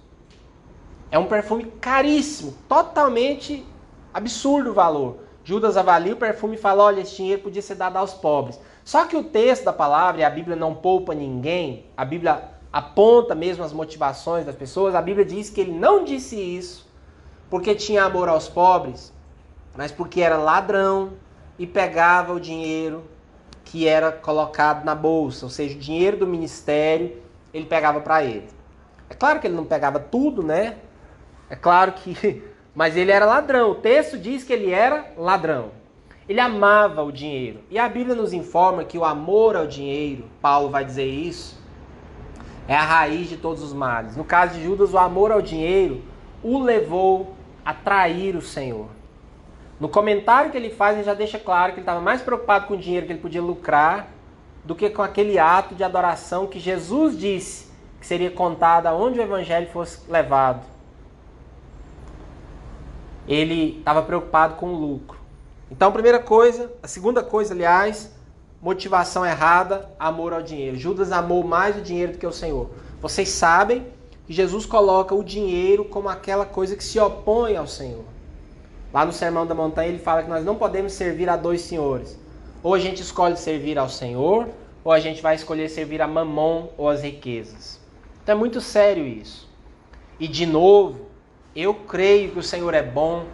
É 1.10 1.18
um 1.18 1.26
perfume 1.26 1.64
caríssimo, 1.82 2.54
totalmente 2.66 3.62
absurdo 4.14 4.70
o 4.70 4.72
valor. 4.72 5.18
Judas 5.44 5.76
avalia 5.76 6.14
o 6.14 6.16
perfume 6.16 6.54
e 6.54 6.58
fala: 6.58 6.84
olha, 6.84 7.02
esse 7.02 7.16
dinheiro 7.16 7.42
podia 7.42 7.60
ser 7.60 7.74
dado 7.74 7.98
aos 7.98 8.14
pobres. 8.14 8.58
Só 8.82 9.04
que 9.04 9.18
o 9.18 9.22
texto 9.22 9.64
da 9.64 9.72
palavra, 9.74 10.22
e 10.22 10.24
a 10.24 10.30
Bíblia 10.30 10.56
não 10.56 10.74
poupa 10.74 11.14
ninguém, 11.14 11.84
a 11.94 12.06
Bíblia 12.06 12.48
aponta 12.72 13.34
mesmo 13.34 13.62
as 13.62 13.72
motivações 13.74 14.46
das 14.46 14.56
pessoas, 14.56 14.94
a 14.94 15.02
Bíblia 15.02 15.26
diz 15.26 15.50
que 15.50 15.60
ele 15.60 15.72
não 15.72 16.04
disse 16.04 16.36
isso 16.36 16.90
porque 17.50 17.74
tinha 17.74 18.04
amor 18.04 18.30
aos 18.30 18.48
pobres, 18.48 19.12
mas 19.76 19.92
porque 19.92 20.22
era 20.22 20.38
ladrão 20.38 21.12
e 21.58 21.66
pegava 21.66 22.32
o 22.32 22.40
dinheiro 22.40 23.04
que 23.74 23.88
era 23.88 24.12
colocado 24.12 24.84
na 24.84 24.94
bolsa, 24.94 25.46
ou 25.46 25.50
seja, 25.50 25.74
o 25.74 25.80
dinheiro 25.80 26.16
do 26.16 26.28
ministério 26.28 27.16
ele 27.52 27.66
pegava 27.66 28.00
para 28.00 28.22
ele. 28.22 28.46
É 29.10 29.14
claro 29.14 29.40
que 29.40 29.48
ele 29.48 29.56
não 29.56 29.64
pegava 29.64 29.98
tudo, 29.98 30.44
né? 30.44 30.76
É 31.50 31.56
claro 31.56 31.90
que. 31.90 32.40
Mas 32.72 32.96
ele 32.96 33.10
era 33.10 33.26
ladrão. 33.26 33.72
O 33.72 33.74
texto 33.74 34.16
diz 34.16 34.44
que 34.44 34.52
ele 34.52 34.70
era 34.70 35.12
ladrão. 35.18 35.72
Ele 36.28 36.38
amava 36.38 37.02
o 37.02 37.10
dinheiro. 37.10 37.62
E 37.68 37.76
a 37.76 37.88
Bíblia 37.88 38.14
nos 38.14 38.32
informa 38.32 38.84
que 38.84 38.96
o 38.96 39.04
amor 39.04 39.56
ao 39.56 39.66
dinheiro, 39.66 40.26
Paulo 40.40 40.70
vai 40.70 40.84
dizer 40.84 41.06
isso, 41.06 41.60
é 42.68 42.76
a 42.76 42.84
raiz 42.84 43.28
de 43.28 43.38
todos 43.38 43.60
os 43.60 43.72
males. 43.72 44.16
No 44.16 44.22
caso 44.24 44.54
de 44.54 44.62
Judas, 44.62 44.94
o 44.94 44.98
amor 44.98 45.32
ao 45.32 45.42
dinheiro 45.42 46.00
o 46.44 46.60
levou 46.60 47.34
a 47.64 47.74
trair 47.74 48.36
o 48.36 48.40
Senhor. 48.40 48.86
No 49.78 49.88
comentário 49.88 50.50
que 50.50 50.56
ele 50.56 50.70
faz, 50.70 50.96
ele 50.96 51.04
já 51.04 51.14
deixa 51.14 51.38
claro 51.38 51.72
que 51.72 51.78
ele 51.78 51.82
estava 51.82 52.00
mais 52.00 52.22
preocupado 52.22 52.66
com 52.66 52.74
o 52.74 52.78
dinheiro 52.78 53.06
que 53.06 53.12
ele 53.12 53.20
podia 53.20 53.42
lucrar 53.42 54.08
do 54.64 54.74
que 54.74 54.88
com 54.88 55.02
aquele 55.02 55.38
ato 55.38 55.74
de 55.74 55.84
adoração 55.84 56.46
que 56.46 56.58
Jesus 56.58 57.18
disse 57.18 57.70
que 58.00 58.06
seria 58.06 58.30
contado 58.30 58.86
aonde 58.86 59.18
o 59.18 59.22
evangelho 59.22 59.68
fosse 59.70 60.00
levado. 60.10 60.64
Ele 63.26 63.78
estava 63.78 64.02
preocupado 64.02 64.54
com 64.54 64.66
o 64.66 64.76
lucro. 64.76 65.18
Então, 65.70 65.90
primeira 65.90 66.18
coisa, 66.18 66.70
a 66.82 66.86
segunda 66.86 67.22
coisa, 67.22 67.54
aliás, 67.54 68.14
motivação 68.60 69.24
errada, 69.24 69.90
amor 69.98 70.32
ao 70.32 70.42
dinheiro. 70.42 70.76
Judas 70.76 71.10
amou 71.12 71.42
mais 71.42 71.76
o 71.76 71.80
dinheiro 71.80 72.12
do 72.12 72.18
que 72.18 72.26
o 72.26 72.32
Senhor. 72.32 72.70
Vocês 73.00 73.28
sabem 73.28 73.86
que 74.26 74.32
Jesus 74.32 74.64
coloca 74.64 75.14
o 75.14 75.24
dinheiro 75.24 75.84
como 75.84 76.08
aquela 76.08 76.46
coisa 76.46 76.76
que 76.76 76.84
se 76.84 76.98
opõe 76.98 77.56
ao 77.56 77.66
Senhor. 77.66 78.13
Lá 78.94 79.04
no 79.04 79.12
Sermão 79.12 79.44
da 79.44 79.56
Montanha 79.56 79.88
ele 79.88 79.98
fala 79.98 80.22
que 80.22 80.28
nós 80.28 80.44
não 80.44 80.54
podemos 80.54 80.92
servir 80.92 81.28
a 81.28 81.36
dois 81.36 81.62
senhores. 81.62 82.16
Ou 82.62 82.74
a 82.74 82.78
gente 82.78 83.02
escolhe 83.02 83.36
servir 83.36 83.76
ao 83.76 83.88
Senhor, 83.88 84.48
ou 84.84 84.92
a 84.92 85.00
gente 85.00 85.20
vai 85.20 85.34
escolher 85.34 85.68
servir 85.68 86.00
a 86.00 86.06
mamon 86.06 86.68
ou 86.78 86.88
as 86.88 87.02
riquezas. 87.02 87.80
Então 88.22 88.36
é 88.36 88.38
muito 88.38 88.60
sério 88.60 89.04
isso. 89.04 89.50
E 90.20 90.28
de 90.28 90.46
novo, 90.46 91.06
eu 91.56 91.74
creio 91.74 92.30
que 92.30 92.38
o 92.38 92.42
Senhor 92.42 92.72
é 92.72 92.84
bom, 92.84 93.24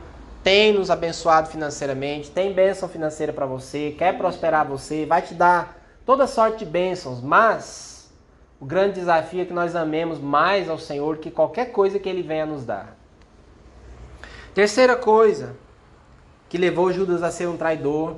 tem 0.43 0.73
nos 0.73 0.91
abençoado 0.91 1.51
financeiramente, 1.51 2.31
tem 2.31 2.55
bênção 2.55 2.89
financeira 2.89 3.31
para 3.31 3.45
você, 3.45 3.95
quer 3.99 4.17
prosperar 4.17 4.67
você, 4.67 5.05
vai 5.05 5.21
te 5.21 5.35
dar 5.35 5.79
toda 6.07 6.27
sorte 6.27 6.61
de 6.61 6.65
bênçãos, 6.65 7.21
mas 7.21 8.11
o 8.59 8.65
grande 8.65 8.95
desafio 8.95 9.43
é 9.43 9.45
que 9.45 9.53
nós 9.53 9.77
amemos 9.77 10.19
mais 10.19 10.71
ao 10.71 10.79
Senhor 10.79 11.19
que 11.19 11.31
qualquer 11.31 11.67
coisa 11.67 11.99
que 11.99 12.09
Ele 12.09 12.23
venha 12.23 12.47
nos 12.47 12.65
dar. 12.65 13.00
Terceira 14.55 14.97
coisa 14.97 15.57
que 16.49 16.59
levou 16.59 16.93
Judas 16.93 17.23
a 17.23 17.31
ser 17.31 17.49
um 17.49 17.57
traidor 17.57 18.17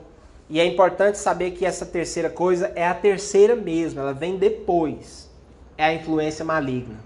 e 0.49 0.59
é 0.61 0.65
importante 0.65 1.19
saber 1.19 1.53
que 1.53 1.65
essa 1.65 1.85
terceira 1.85 2.31
coisa 2.31 2.73
é 2.75 2.87
a 2.87 2.95
terceira 2.95 3.55
mesmo, 3.55 4.01
ela 4.01 4.13
vem 4.13 4.37
depois. 4.37 5.31
É 5.77 5.85
a 5.85 5.95
influência 5.95 6.45
maligna. 6.45 6.97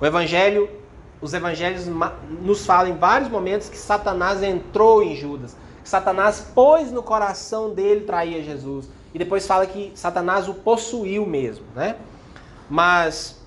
O 0.00 0.06
evangelho, 0.06 0.68
os 1.20 1.32
evangelhos 1.32 1.86
nos 2.42 2.64
falam 2.66 2.92
em 2.92 2.96
vários 2.96 3.30
momentos 3.30 3.68
que 3.68 3.76
Satanás 3.78 4.42
entrou 4.42 5.02
em 5.02 5.14
Judas. 5.16 5.56
Satanás 5.84 6.40
pôs 6.54 6.90
no 6.90 7.02
coração 7.02 7.74
dele 7.74 8.02
trair 8.02 8.42
Jesus. 8.44 8.88
E 9.14 9.18
depois 9.18 9.46
fala 9.46 9.66
que 9.66 9.92
Satanás 9.94 10.48
o 10.48 10.54
possuiu 10.54 11.26
mesmo, 11.26 11.66
né? 11.74 11.96
Mas 12.68 13.38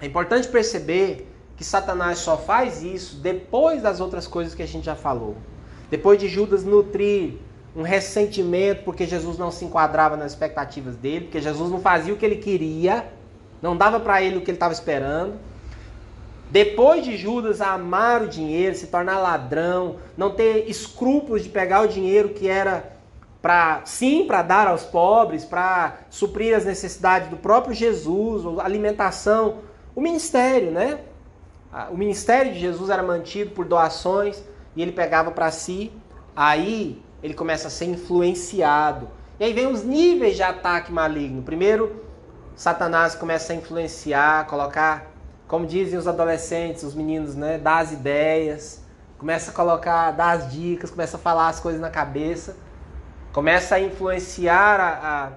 é 0.00 0.06
importante 0.06 0.48
perceber 0.48 1.31
que 1.62 1.66
Satanás 1.68 2.18
só 2.18 2.36
faz 2.36 2.82
isso 2.82 3.18
depois 3.18 3.80
das 3.80 4.00
outras 4.00 4.26
coisas 4.26 4.52
que 4.52 4.64
a 4.64 4.66
gente 4.66 4.84
já 4.86 4.96
falou. 4.96 5.36
Depois 5.88 6.18
de 6.18 6.26
Judas 6.26 6.64
nutrir 6.64 7.34
um 7.76 7.82
ressentimento 7.82 8.82
porque 8.82 9.06
Jesus 9.06 9.38
não 9.38 9.52
se 9.52 9.64
enquadrava 9.64 10.16
nas 10.16 10.32
expectativas 10.32 10.96
dele, 10.96 11.26
porque 11.26 11.40
Jesus 11.40 11.70
não 11.70 11.80
fazia 11.80 12.12
o 12.12 12.16
que 12.16 12.26
ele 12.26 12.34
queria, 12.34 13.06
não 13.62 13.76
dava 13.76 14.00
para 14.00 14.20
ele 14.20 14.38
o 14.38 14.40
que 14.40 14.50
ele 14.50 14.56
estava 14.56 14.72
esperando. 14.72 15.34
Depois 16.50 17.04
de 17.04 17.16
Judas 17.16 17.60
amar 17.60 18.22
o 18.22 18.28
dinheiro, 18.28 18.74
se 18.74 18.88
tornar 18.88 19.20
ladrão, 19.20 19.98
não 20.16 20.32
ter 20.32 20.68
escrúpulos 20.68 21.44
de 21.44 21.48
pegar 21.48 21.82
o 21.82 21.86
dinheiro 21.86 22.30
que 22.30 22.48
era 22.48 22.96
para 23.40 23.82
sim 23.84 24.26
para 24.26 24.42
dar 24.42 24.66
aos 24.66 24.82
pobres, 24.82 25.44
para 25.44 25.98
suprir 26.10 26.56
as 26.56 26.64
necessidades 26.64 27.28
do 27.28 27.36
próprio 27.36 27.72
Jesus, 27.72 28.58
alimentação, 28.58 29.58
o 29.94 30.00
ministério, 30.00 30.72
né? 30.72 30.98
O 31.90 31.96
ministério 31.96 32.52
de 32.52 32.60
Jesus 32.60 32.90
era 32.90 33.02
mantido 33.02 33.52
por 33.52 33.64
doações 33.64 34.42
e 34.76 34.82
ele 34.82 34.92
pegava 34.92 35.30
para 35.30 35.50
si. 35.50 35.90
Aí 36.36 37.02
ele 37.22 37.34
começa 37.34 37.68
a 37.68 37.70
ser 37.70 37.86
influenciado. 37.86 39.08
E 39.40 39.44
aí 39.44 39.52
vem 39.54 39.66
os 39.66 39.82
níveis 39.82 40.36
de 40.36 40.42
ataque 40.42 40.92
maligno. 40.92 41.42
Primeiro, 41.42 42.04
Satanás 42.54 43.14
começa 43.14 43.52
a 43.52 43.56
influenciar, 43.56 44.46
colocar, 44.46 45.10
como 45.48 45.66
dizem 45.66 45.98
os 45.98 46.06
adolescentes, 46.06 46.82
os 46.82 46.94
meninos, 46.94 47.34
né, 47.34 47.56
dar 47.56 47.78
as 47.78 47.92
ideias, 47.92 48.82
começa 49.18 49.50
a 49.50 49.54
colocar, 49.54 50.10
dar 50.10 50.32
as 50.32 50.52
dicas, 50.52 50.90
começa 50.90 51.16
a 51.16 51.20
falar 51.20 51.48
as 51.48 51.58
coisas 51.58 51.80
na 51.80 51.90
cabeça, 51.90 52.56
começa 53.32 53.76
a 53.76 53.80
influenciar 53.80 54.78
a, 54.78 54.90
a, 55.08 55.28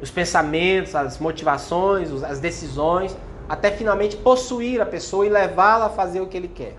os 0.00 0.10
pensamentos, 0.10 0.94
as 0.94 1.18
motivações, 1.18 2.10
as 2.22 2.40
decisões, 2.40 3.14
até 3.48 3.70
finalmente 3.70 4.16
possuir 4.16 4.80
a 4.80 4.86
pessoa 4.86 5.26
e 5.26 5.28
levá-la 5.28 5.86
a 5.86 5.90
fazer 5.90 6.20
o 6.20 6.26
que 6.26 6.36
ele 6.36 6.48
quer. 6.48 6.76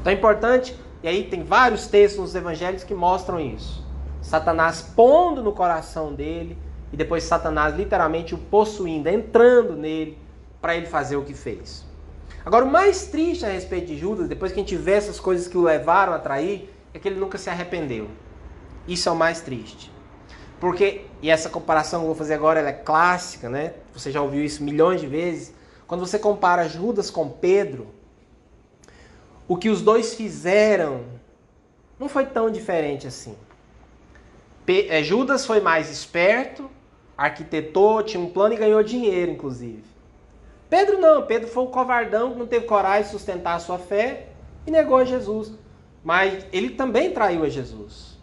Então 0.00 0.12
é 0.12 0.16
importante 0.16 0.76
e 1.02 1.08
aí 1.08 1.24
tem 1.24 1.42
vários 1.42 1.86
textos 1.86 2.20
nos 2.20 2.34
evangelhos 2.34 2.84
que 2.84 2.94
mostram 2.94 3.38
isso. 3.38 3.84
Satanás 4.20 4.80
pondo 4.80 5.42
no 5.42 5.52
coração 5.52 6.14
dele 6.14 6.58
e 6.92 6.96
depois 6.96 7.24
Satanás 7.24 7.76
literalmente 7.76 8.34
o 8.34 8.38
possuindo, 8.38 9.08
entrando 9.08 9.76
nele 9.76 10.18
para 10.60 10.74
ele 10.74 10.86
fazer 10.86 11.16
o 11.16 11.22
que 11.22 11.34
fez. 11.34 11.84
Agora, 12.44 12.64
o 12.64 12.70
mais 12.70 13.06
triste 13.06 13.44
a 13.44 13.48
respeito 13.48 13.86
de 13.86 13.98
Judas, 13.98 14.28
depois 14.28 14.52
que 14.52 14.60
a 14.60 14.62
gente 14.62 14.76
vê 14.76 14.92
essas 14.92 15.18
coisas 15.18 15.48
que 15.48 15.56
o 15.56 15.62
levaram 15.62 16.12
a 16.12 16.18
trair, 16.18 16.70
é 16.92 16.98
que 16.98 17.08
ele 17.08 17.18
nunca 17.18 17.38
se 17.38 17.50
arrependeu. 17.50 18.08
Isso 18.86 19.08
é 19.08 19.12
o 19.12 19.16
mais 19.16 19.40
triste. 19.40 19.90
Porque, 20.60 21.06
e 21.24 21.30
essa 21.30 21.48
comparação 21.48 22.00
que 22.00 22.04
eu 22.04 22.08
vou 22.08 22.14
fazer 22.14 22.34
agora 22.34 22.60
é 22.60 22.70
clássica, 22.70 23.48
né? 23.48 23.72
Você 23.94 24.10
já 24.10 24.20
ouviu 24.20 24.44
isso 24.44 24.62
milhões 24.62 25.00
de 25.00 25.06
vezes. 25.06 25.54
Quando 25.86 26.00
você 26.06 26.18
compara 26.18 26.68
Judas 26.68 27.08
com 27.08 27.30
Pedro, 27.30 27.86
o 29.48 29.56
que 29.56 29.70
os 29.70 29.80
dois 29.80 30.12
fizeram 30.12 31.06
não 31.98 32.10
foi 32.10 32.26
tão 32.26 32.50
diferente 32.50 33.06
assim. 33.06 33.34
É, 34.68 35.02
Judas 35.02 35.46
foi 35.46 35.62
mais 35.62 35.90
esperto, 35.90 36.70
arquitetou, 37.16 38.02
tinha 38.02 38.22
um 38.22 38.28
plano 38.28 38.52
e 38.52 38.58
ganhou 38.58 38.82
dinheiro, 38.82 39.32
inclusive. 39.32 39.82
Pedro 40.68 41.00
não, 41.00 41.24
Pedro 41.24 41.48
foi 41.48 41.62
um 41.62 41.68
covardão 41.68 42.32
que 42.32 42.38
não 42.38 42.46
teve 42.46 42.66
coragem 42.66 43.04
de 43.04 43.08
sustentar 43.12 43.54
a 43.54 43.60
sua 43.60 43.78
fé 43.78 44.26
e 44.66 44.70
negou 44.70 44.98
a 44.98 45.06
Jesus. 45.06 45.54
Mas 46.04 46.44
ele 46.52 46.68
também 46.68 47.12
traiu 47.12 47.44
a 47.44 47.48
Jesus. 47.48 48.13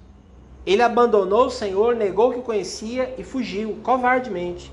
Ele 0.66 0.82
abandonou 0.82 1.48
o 1.48 1.52
Senhor, 1.52 1.96
negou 1.96 2.32
que 2.32 2.40
o 2.40 2.44
conhecia 2.44 3.16
e 3.18 3.24
fugiu, 3.24 3.80
covardemente. 3.84 4.72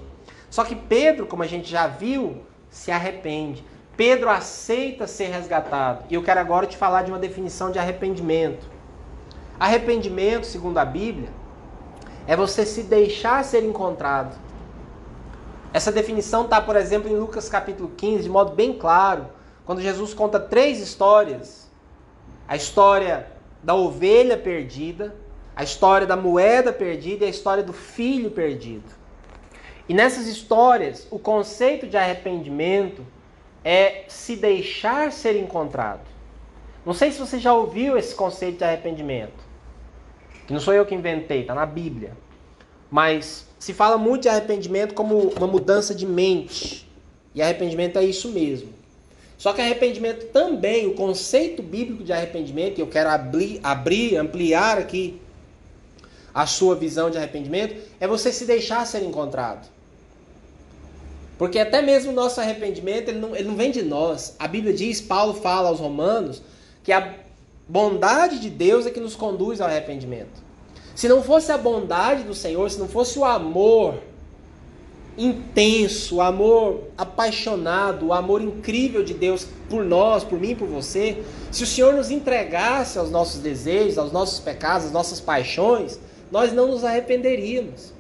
Só 0.51 0.65
que 0.65 0.75
Pedro, 0.75 1.27
como 1.27 1.43
a 1.43 1.47
gente 1.47 1.69
já 1.69 1.87
viu, 1.87 2.43
se 2.71 2.91
arrepende. 2.91 3.65
Pedro 3.97 4.29
aceita 4.29 5.07
ser 5.07 5.27
resgatado. 5.27 6.05
E 6.09 6.15
eu 6.15 6.23
quero 6.23 6.41
agora 6.41 6.67
te 6.67 6.77
falar 6.77 7.03
de 7.03 7.11
uma 7.11 7.19
definição 7.19 7.71
de 7.71 7.79
arrependimento. 7.79 8.67
Arrependimento, 9.59 10.47
segundo 10.47 10.79
a 10.79 10.85
Bíblia, 10.85 11.31
é 12.27 12.37
você 12.37 12.65
se 12.65 12.83
deixar 12.85 13.43
ser 13.45 13.65
encontrado. 13.65 14.39
Essa 15.73 15.91
definição 15.91 16.45
está, 16.45 16.61
por 16.61 16.77
exemplo, 16.77 17.11
em 17.11 17.17
Lucas 17.17 17.49
capítulo 17.49 17.91
15, 17.97 18.23
de 18.23 18.29
modo 18.29 18.55
bem 18.55 18.73
claro, 18.73 19.27
quando 19.65 19.81
Jesus 19.81 20.15
conta 20.15 20.39
três 20.39 20.81
histórias. 20.81 21.69
A 22.47 22.55
história 22.55 23.33
da 23.63 23.75
ovelha 23.75 24.37
perdida, 24.37 25.15
a 25.59 25.65
história 25.65 26.07
da 26.07 26.17
moeda 26.17 26.73
perdida 26.73 27.25
e 27.25 27.27
a 27.27 27.31
história 27.31 27.65
do 27.65 27.73
filho 27.73 28.31
perdido. 28.31 28.85
E 29.89 29.93
nessas 29.93 30.29
histórias, 30.29 31.09
o 31.11 31.19
conceito 31.19 31.89
de 31.89 31.97
arrependimento 31.97 33.05
é 33.65 34.05
se 34.07 34.37
deixar 34.37 35.11
ser 35.11 35.35
encontrado. 35.35 36.07
Não 36.87 36.95
sei 36.95 37.11
se 37.11 37.19
você 37.19 37.41
já 37.41 37.53
ouviu 37.53 37.99
esse 37.99 38.15
conceito 38.15 38.59
de 38.59 38.65
arrependimento. 38.65 39.45
Que 40.47 40.53
não 40.53 40.61
sou 40.61 40.73
eu 40.73 40.87
que 40.87 40.95
inventei, 40.95 41.41
está 41.41 41.57
na 41.57 41.67
Bíblia. 41.67 42.13
Mas 42.89 43.45
se 43.59 43.75
fala 43.75 43.99
muito 43.99 44.23
de 44.23 44.29
arrependimento 44.29 44.95
como 44.95 45.31
uma 45.31 45.49
mudança 45.49 45.93
de 45.93 46.07
mente. 46.07 46.89
E 47.35 47.43
arrependimento 47.43 47.99
é 47.99 48.05
isso 48.05 48.29
mesmo. 48.29 48.73
Só 49.37 49.53
que 49.53 49.61
arrependimento 49.61 50.27
também, 50.27 50.87
o 50.87 50.95
conceito 50.95 51.65
bíblico 51.65 52.05
de 52.05 52.13
arrependimento, 52.13 52.79
e 52.79 52.81
eu 52.81 52.87
quero 52.87 53.11
abrir, 53.11 53.59
abrir, 53.65 54.17
ampliar 54.17 54.79
aqui 54.79 55.21
a 56.39 56.47
sua 56.47 56.77
visão 56.77 57.11
de 57.11 57.19
arrependimento, 57.19 57.75
é 57.99 58.07
você 58.07 58.33
se 58.33 58.45
deixar 58.45 58.87
ser 58.87 59.03
encontrado. 59.03 59.69
Porque 61.37 61.59
até 61.59 61.83
mesmo 61.83 62.13
o 62.13 62.15
nosso 62.15 62.41
arrependimento, 62.41 63.09
ele 63.09 63.19
não, 63.19 63.35
ele 63.35 63.49
não 63.49 63.57
vem 63.57 63.73
de 63.73 63.83
nós. 63.83 64.37
A 64.39 64.47
Bíblia 64.47 64.73
diz, 64.73 65.01
Paulo 65.01 65.35
fala 65.35 65.69
aos 65.69 65.81
romanos, 65.81 66.41
que 66.85 66.93
a 66.93 67.13
bondade 67.69 68.39
de 68.39 68.51
Deus 68.51 68.87
é 68.87 68.91
que 68.93 69.01
nos 69.01 69.17
conduz 69.17 69.61
ao 69.61 69.67
arrependimento. 69.67 70.41
Se 70.95 71.09
não 71.09 71.25
fosse 71.25 71.51
a 71.51 71.59
bondade 71.59 72.23
do 72.23 72.37
Senhor, 72.37 72.71
se 72.71 72.79
não 72.79 72.87
fosse 72.87 73.19
o 73.19 73.25
amor 73.25 74.01
intenso, 75.17 76.17
o 76.17 76.21
amor 76.21 76.85
apaixonado, 76.97 78.07
o 78.07 78.13
amor 78.13 78.41
incrível 78.41 79.03
de 79.03 79.13
Deus 79.13 79.45
por 79.69 79.85
nós, 79.85 80.23
por 80.23 80.39
mim, 80.39 80.55
por 80.55 80.69
você, 80.69 81.21
se 81.51 81.65
o 81.65 81.67
Senhor 81.67 81.95
nos 81.95 82.13
entregasse 82.13 82.97
aos 82.97 83.11
nossos 83.11 83.41
desejos, 83.41 83.99
aos 83.99 84.13
nossos 84.13 84.39
pecados, 84.39 84.87
às 84.87 84.93
nossas 84.93 85.21
paixões, 85.21 85.99
nós 86.31 86.53
não 86.53 86.69
nos 86.69 86.85
arrependeríamos. 86.85 87.93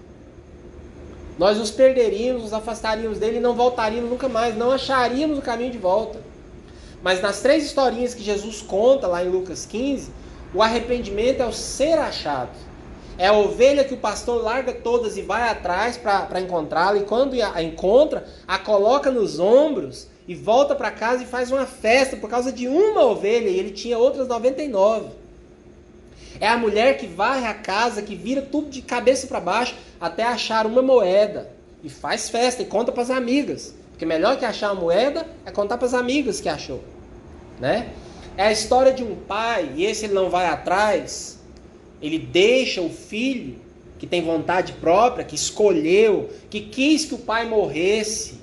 Nós 1.38 1.56
nos 1.56 1.70
perderíamos, 1.70 2.42
nos 2.42 2.52
afastaríamos 2.52 3.18
dele 3.18 3.36
e 3.36 3.40
não 3.40 3.54
voltaríamos 3.54 4.10
nunca 4.10 4.28
mais, 4.28 4.56
não 4.56 4.72
acharíamos 4.72 5.38
o 5.38 5.42
caminho 5.42 5.70
de 5.70 5.78
volta. 5.78 6.20
Mas 7.02 7.22
nas 7.22 7.40
três 7.40 7.64
historinhas 7.64 8.12
que 8.12 8.22
Jesus 8.22 8.60
conta 8.60 9.06
lá 9.06 9.24
em 9.24 9.28
Lucas 9.28 9.64
15, 9.64 10.10
o 10.52 10.62
arrependimento 10.62 11.40
é 11.40 11.46
o 11.46 11.52
ser 11.52 11.98
achado. 11.98 12.50
É 13.16 13.28
a 13.28 13.32
ovelha 13.32 13.84
que 13.84 13.94
o 13.94 13.98
pastor 13.98 14.42
larga 14.42 14.72
todas 14.72 15.16
e 15.16 15.22
vai 15.22 15.48
atrás 15.48 15.96
para 15.96 16.40
encontrá-la, 16.40 16.98
e 16.98 17.04
quando 17.04 17.34
a 17.40 17.62
encontra, 17.62 18.26
a 18.46 18.58
coloca 18.58 19.10
nos 19.10 19.38
ombros 19.38 20.08
e 20.26 20.34
volta 20.34 20.74
para 20.74 20.90
casa 20.90 21.22
e 21.22 21.26
faz 21.26 21.50
uma 21.50 21.66
festa 21.66 22.16
por 22.16 22.28
causa 22.28 22.52
de 22.52 22.68
uma 22.68 23.04
ovelha, 23.04 23.48
e 23.48 23.58
ele 23.58 23.70
tinha 23.70 23.98
outras 23.98 24.28
99. 24.28 25.06
É 26.40 26.48
a 26.48 26.56
mulher 26.56 26.96
que 26.98 27.06
varre 27.06 27.46
a 27.46 27.54
casa, 27.54 28.02
que 28.02 28.14
vira 28.14 28.42
tudo 28.42 28.70
de 28.70 28.82
cabeça 28.82 29.26
para 29.26 29.40
baixo 29.40 29.74
até 30.00 30.22
achar 30.22 30.66
uma 30.66 30.82
moeda. 30.82 31.50
E 31.82 31.88
faz 31.88 32.28
festa 32.28 32.62
e 32.62 32.66
conta 32.66 32.92
para 32.92 33.02
as 33.02 33.10
amigas. 33.10 33.74
Porque 33.90 34.06
melhor 34.06 34.36
que 34.38 34.44
achar 34.44 34.72
uma 34.72 34.80
moeda 34.80 35.26
é 35.44 35.50
contar 35.50 35.76
para 35.76 35.86
as 35.86 35.94
amigas 35.94 36.40
que 36.40 36.48
achou. 36.48 36.82
Né? 37.58 37.90
É 38.36 38.44
a 38.44 38.52
história 38.52 38.92
de 38.92 39.02
um 39.02 39.16
pai, 39.16 39.72
e 39.74 39.84
esse 39.84 40.04
ele 40.04 40.14
não 40.14 40.30
vai 40.30 40.46
atrás. 40.46 41.38
Ele 42.00 42.18
deixa 42.18 42.80
o 42.80 42.88
filho 42.88 43.56
que 43.98 44.06
tem 44.06 44.22
vontade 44.22 44.74
própria, 44.74 45.24
que 45.24 45.34
escolheu, 45.34 46.30
que 46.48 46.60
quis 46.60 47.04
que 47.04 47.14
o 47.14 47.18
pai 47.18 47.48
morresse. 47.48 48.38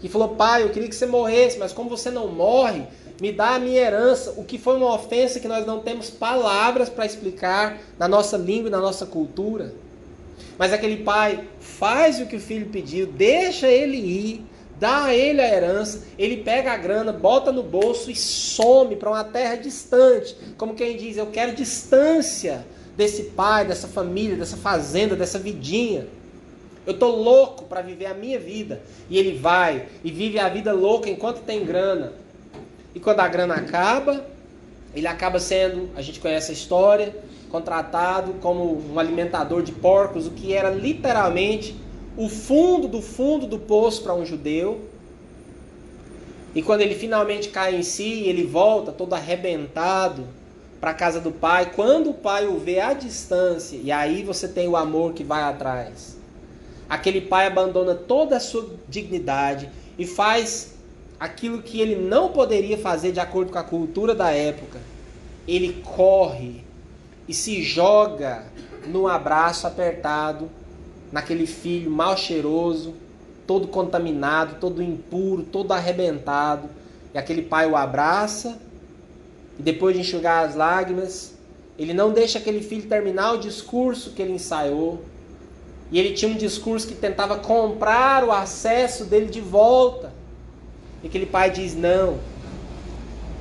Que 0.00 0.08
falou: 0.08 0.30
Pai, 0.30 0.62
eu 0.62 0.70
queria 0.70 0.88
que 0.88 0.96
você 0.96 1.04
morresse, 1.04 1.58
mas 1.58 1.72
como 1.72 1.90
você 1.90 2.10
não 2.10 2.28
morre, 2.28 2.84
me 3.20 3.30
dá 3.30 3.56
a 3.56 3.58
minha 3.58 3.80
herança, 3.80 4.34
o 4.36 4.44
que 4.44 4.58
foi 4.58 4.76
uma 4.76 4.94
ofensa 4.94 5.38
que 5.38 5.46
nós 5.46 5.66
não 5.66 5.80
temos 5.80 6.08
palavras 6.08 6.88
para 6.88 7.04
explicar 7.04 7.78
na 7.98 8.08
nossa 8.08 8.36
língua 8.36 8.68
e 8.68 8.72
na 8.72 8.80
nossa 8.80 9.04
cultura. 9.04 9.74
Mas 10.56 10.72
aquele 10.72 10.98
pai 10.98 11.44
faz 11.60 12.20
o 12.20 12.26
que 12.26 12.36
o 12.36 12.40
filho 12.40 12.70
pediu, 12.70 13.06
deixa 13.06 13.68
ele 13.68 13.98
ir, 13.98 14.44
dá 14.78 15.04
a 15.04 15.14
ele 15.14 15.40
a 15.40 15.54
herança, 15.54 16.04
ele 16.18 16.38
pega 16.38 16.72
a 16.72 16.76
grana, 16.78 17.12
bota 17.12 17.52
no 17.52 17.62
bolso 17.62 18.10
e 18.10 18.16
some 18.16 18.96
para 18.96 19.10
uma 19.10 19.24
terra 19.24 19.56
distante, 19.56 20.34
como 20.56 20.74
quem 20.74 20.96
diz: 20.96 21.18
Eu 21.18 21.26
quero 21.26 21.54
distância 21.54 22.64
desse 22.96 23.24
pai, 23.24 23.66
dessa 23.66 23.86
família, 23.86 24.36
dessa 24.36 24.56
fazenda, 24.56 25.14
dessa 25.14 25.38
vidinha. 25.38 26.06
Eu 26.86 26.98
tô 26.98 27.08
louco 27.08 27.64
para 27.64 27.82
viver 27.82 28.06
a 28.06 28.14
minha 28.14 28.38
vida. 28.38 28.80
E 29.08 29.18
ele 29.18 29.38
vai 29.38 29.86
e 30.02 30.10
vive 30.10 30.38
a 30.38 30.48
vida 30.48 30.72
louca 30.72 31.08
enquanto 31.08 31.42
tem 31.42 31.64
grana. 31.64 32.12
E 32.94 33.00
quando 33.00 33.20
a 33.20 33.28
grana 33.28 33.54
acaba, 33.54 34.24
ele 34.94 35.06
acaba 35.06 35.38
sendo, 35.38 35.88
a 35.96 36.02
gente 36.02 36.18
conhece 36.18 36.50
a 36.50 36.54
história, 36.54 37.14
contratado 37.50 38.34
como 38.34 38.92
um 38.92 38.98
alimentador 38.98 39.62
de 39.62 39.72
porcos, 39.72 40.26
o 40.26 40.30
que 40.30 40.52
era 40.52 40.70
literalmente 40.70 41.76
o 42.16 42.28
fundo 42.28 42.88
do 42.88 43.00
fundo 43.00 43.46
do 43.46 43.58
poço 43.58 44.02
para 44.02 44.14
um 44.14 44.24
judeu. 44.24 44.80
E 46.54 46.62
quando 46.62 46.80
ele 46.80 46.94
finalmente 46.94 47.48
cai 47.48 47.76
em 47.76 47.82
si, 47.82 48.24
ele 48.24 48.44
volta 48.44 48.90
todo 48.90 49.14
arrebentado 49.14 50.26
para 50.80 50.90
a 50.90 50.94
casa 50.94 51.20
do 51.20 51.30
pai. 51.30 51.72
Quando 51.74 52.10
o 52.10 52.14
pai 52.14 52.46
o 52.46 52.58
vê 52.58 52.80
à 52.80 52.92
distância, 52.92 53.78
e 53.80 53.92
aí 53.92 54.24
você 54.24 54.48
tem 54.48 54.66
o 54.66 54.76
amor 54.76 55.12
que 55.12 55.22
vai 55.22 55.42
atrás. 55.42 56.16
Aquele 56.88 57.20
pai 57.20 57.46
abandona 57.46 57.94
toda 57.94 58.36
a 58.36 58.40
sua 58.40 58.68
dignidade 58.88 59.70
e 59.96 60.04
faz 60.04 60.74
aquilo 61.20 61.60
que 61.60 61.78
ele 61.78 61.96
não 61.96 62.30
poderia 62.30 62.78
fazer 62.78 63.12
de 63.12 63.20
acordo 63.20 63.52
com 63.52 63.58
a 63.58 63.62
cultura 63.62 64.14
da 64.14 64.30
época. 64.30 64.80
Ele 65.46 65.82
corre 65.84 66.64
e 67.28 67.34
se 67.34 67.62
joga 67.62 68.46
no 68.86 69.06
abraço 69.06 69.66
apertado 69.66 70.48
naquele 71.12 71.46
filho 71.46 71.90
mal 71.90 72.16
cheiroso, 72.16 72.94
todo 73.46 73.68
contaminado, 73.68 74.56
todo 74.58 74.82
impuro, 74.82 75.42
todo 75.42 75.72
arrebentado. 75.72 76.68
E 77.12 77.18
aquele 77.18 77.42
pai 77.42 77.68
o 77.68 77.76
abraça 77.76 78.58
e 79.58 79.62
depois 79.62 79.94
de 79.94 80.00
enxugar 80.00 80.46
as 80.46 80.54
lágrimas, 80.54 81.34
ele 81.78 81.92
não 81.92 82.12
deixa 82.12 82.38
aquele 82.38 82.62
filho 82.62 82.88
terminar 82.88 83.32
o 83.32 83.38
discurso 83.38 84.12
que 84.12 84.22
ele 84.22 84.32
ensaiou. 84.32 85.04
E 85.90 85.98
ele 85.98 86.14
tinha 86.14 86.30
um 86.30 86.36
discurso 86.36 86.86
que 86.86 86.94
tentava 86.94 87.36
comprar 87.36 88.24
o 88.24 88.32
acesso 88.32 89.04
dele 89.04 89.26
de 89.26 89.40
volta. 89.40 90.19
E 91.02 91.06
aquele 91.06 91.26
pai 91.26 91.50
diz: 91.50 91.74
Não. 91.74 92.18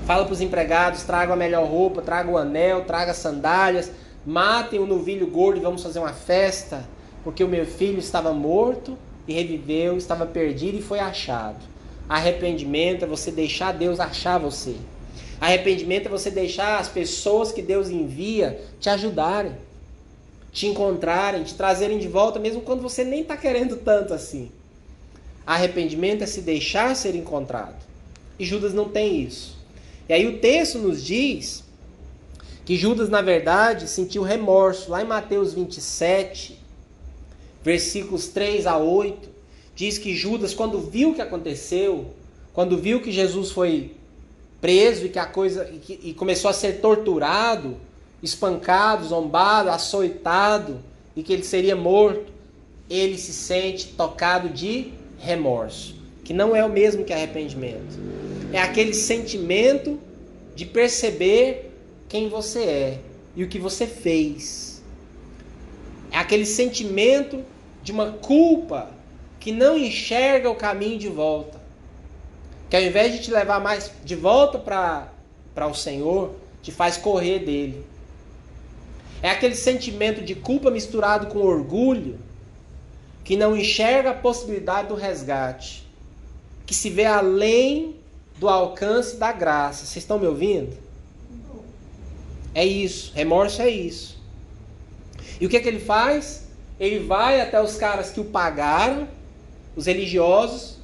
Fala 0.05 0.25
para 0.25 0.33
os 0.33 0.41
empregados: 0.41 1.03
tragam 1.03 1.33
a 1.33 1.37
melhor 1.37 1.67
roupa, 1.67 2.01
tragam 2.01 2.33
o 2.33 2.37
anel, 2.37 2.85
tragam 2.85 3.13
sandálias, 3.13 3.91
matem 4.25 4.79
o 4.79 4.85
novilho 4.85 5.27
gordo 5.27 5.59
e 5.59 5.61
vamos 5.61 5.83
fazer 5.83 5.99
uma 5.99 6.13
festa, 6.13 6.87
porque 7.23 7.43
o 7.43 7.47
meu 7.47 7.65
filho 7.65 7.99
estava 7.99 8.33
morto 8.33 8.97
e 9.27 9.33
reviveu, 9.33 9.97
estava 9.97 10.25
perdido 10.25 10.77
e 10.77 10.81
foi 10.81 10.99
achado. 10.99 11.63
Arrependimento 12.07 13.03
é 13.03 13.07
você 13.07 13.29
deixar 13.29 13.71
Deus 13.71 13.99
achar 13.99 14.39
você. 14.39 14.75
Arrependimento 15.39 16.07
é 16.07 16.09
você 16.09 16.31
deixar 16.31 16.79
as 16.79 16.89
pessoas 16.89 17.51
que 17.51 17.61
Deus 17.61 17.89
envia 17.89 18.59
te 18.79 18.89
ajudarem, 18.89 19.53
te 20.51 20.65
encontrarem, 20.65 21.43
te 21.43 21.53
trazerem 21.53 21.99
de 21.99 22.07
volta, 22.07 22.39
mesmo 22.39 22.61
quando 22.61 22.81
você 22.81 23.03
nem 23.03 23.21
está 23.21 23.37
querendo 23.37 23.77
tanto 23.77 24.13
assim. 24.13 24.51
Arrependimento 25.49 26.23
é 26.23 26.27
se 26.27 26.41
deixar 26.41 26.95
ser 26.95 27.15
encontrado. 27.15 27.75
E 28.37 28.45
Judas 28.45 28.71
não 28.71 28.87
tem 28.87 29.23
isso. 29.23 29.57
E 30.07 30.13
aí 30.13 30.27
o 30.27 30.37
texto 30.37 30.77
nos 30.77 31.03
diz 31.03 31.63
que 32.63 32.77
Judas, 32.77 33.09
na 33.09 33.19
verdade, 33.19 33.87
sentiu 33.87 34.21
remorso. 34.21 34.91
Lá 34.91 35.01
em 35.01 35.07
Mateus 35.07 35.55
27, 35.55 36.55
versículos 37.63 38.27
3 38.27 38.67
a 38.67 38.77
8, 38.77 39.27
diz 39.75 39.97
que 39.97 40.13
Judas, 40.13 40.53
quando 40.53 40.79
viu 40.81 41.09
o 41.09 41.15
que 41.15 41.21
aconteceu, 41.21 42.13
quando 42.53 42.77
viu 42.77 43.01
que 43.01 43.11
Jesus 43.11 43.49
foi 43.49 43.95
preso 44.61 45.07
e 45.07 45.09
que 45.09 45.17
a 45.17 45.25
coisa 45.25 45.67
e, 45.73 45.79
que, 45.79 45.99
e 46.09 46.13
começou 46.13 46.51
a 46.51 46.53
ser 46.53 46.73
torturado, 46.73 47.75
espancado, 48.21 49.03
zombado, 49.03 49.71
açoitado 49.71 50.79
e 51.15 51.23
que 51.23 51.33
ele 51.33 51.43
seria 51.43 51.75
morto, 51.75 52.31
ele 52.87 53.17
se 53.17 53.33
sente 53.33 53.87
tocado 53.87 54.47
de 54.49 54.98
remorso, 55.19 55.95
que 56.23 56.33
não 56.33 56.55
é 56.55 56.63
o 56.63 56.69
mesmo 56.69 57.03
que 57.03 57.13
arrependimento. 57.13 57.99
É 58.51 58.59
aquele 58.59 58.93
sentimento 58.93 59.99
de 60.55 60.65
perceber 60.65 61.71
quem 62.07 62.29
você 62.29 62.59
é 62.59 62.99
e 63.35 63.43
o 63.43 63.47
que 63.47 63.59
você 63.59 63.85
fez. 63.85 64.81
É 66.11 66.17
aquele 66.17 66.45
sentimento 66.45 67.43
de 67.83 67.91
uma 67.91 68.13
culpa 68.13 68.89
que 69.39 69.51
não 69.51 69.77
enxerga 69.77 70.49
o 70.49 70.55
caminho 70.55 70.97
de 70.97 71.07
volta. 71.07 71.59
Que 72.69 72.75
ao 72.75 72.81
invés 72.81 73.13
de 73.13 73.19
te 73.21 73.31
levar 73.31 73.59
mais 73.59 73.91
de 74.03 74.15
volta 74.15 74.57
para 74.59 75.67
o 75.67 75.73
Senhor, 75.73 76.35
te 76.61 76.71
faz 76.71 76.97
correr 76.97 77.39
dele. 77.39 77.85
É 79.21 79.29
aquele 79.29 79.55
sentimento 79.55 80.21
de 80.21 80.35
culpa 80.35 80.71
misturado 80.71 81.27
com 81.27 81.39
orgulho 81.39 82.19
que 83.29 83.37
não 83.37 83.55
enxerga 83.55 84.09
a 84.09 84.13
possibilidade 84.15 84.87
do 84.87 84.95
resgate, 84.95 85.87
que 86.65 86.73
se 86.73 86.89
vê 86.89 87.05
além 87.05 87.95
do 88.39 88.49
alcance 88.49 89.17
da 89.17 89.31
graça. 89.31 89.85
Vocês 89.85 89.97
estão 89.97 90.17
me 90.17 90.25
ouvindo? 90.25 90.75
É 92.55 92.65
isso, 92.65 93.11
remorso 93.13 93.61
é 93.61 93.69
isso. 93.69 94.17
E 95.39 95.45
o 95.45 95.49
que, 95.49 95.57
é 95.57 95.59
que 95.59 95.67
ele 95.67 95.79
faz? 95.79 96.47
Ele 96.79 97.05
vai 97.05 97.39
até 97.39 97.61
os 97.61 97.75
caras 97.75 98.09
que 98.09 98.19
o 98.19 98.25
pagaram, 98.25 99.07
os 99.75 99.85
religiosos, 99.85 100.79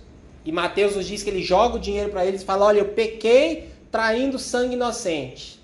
e 0.45 0.51
Mateus 0.51 0.95
nos 0.95 1.07
diz 1.07 1.23
que 1.23 1.31
ele 1.31 1.41
joga 1.41 1.77
o 1.77 1.79
dinheiro 1.79 2.11
para 2.11 2.27
eles 2.27 2.43
e 2.43 2.45
fala: 2.45 2.67
Olha, 2.67 2.77
eu 2.77 2.89
pequei 2.89 3.71
traindo 3.91 4.37
sangue 4.37 4.75
inocente. 4.75 5.59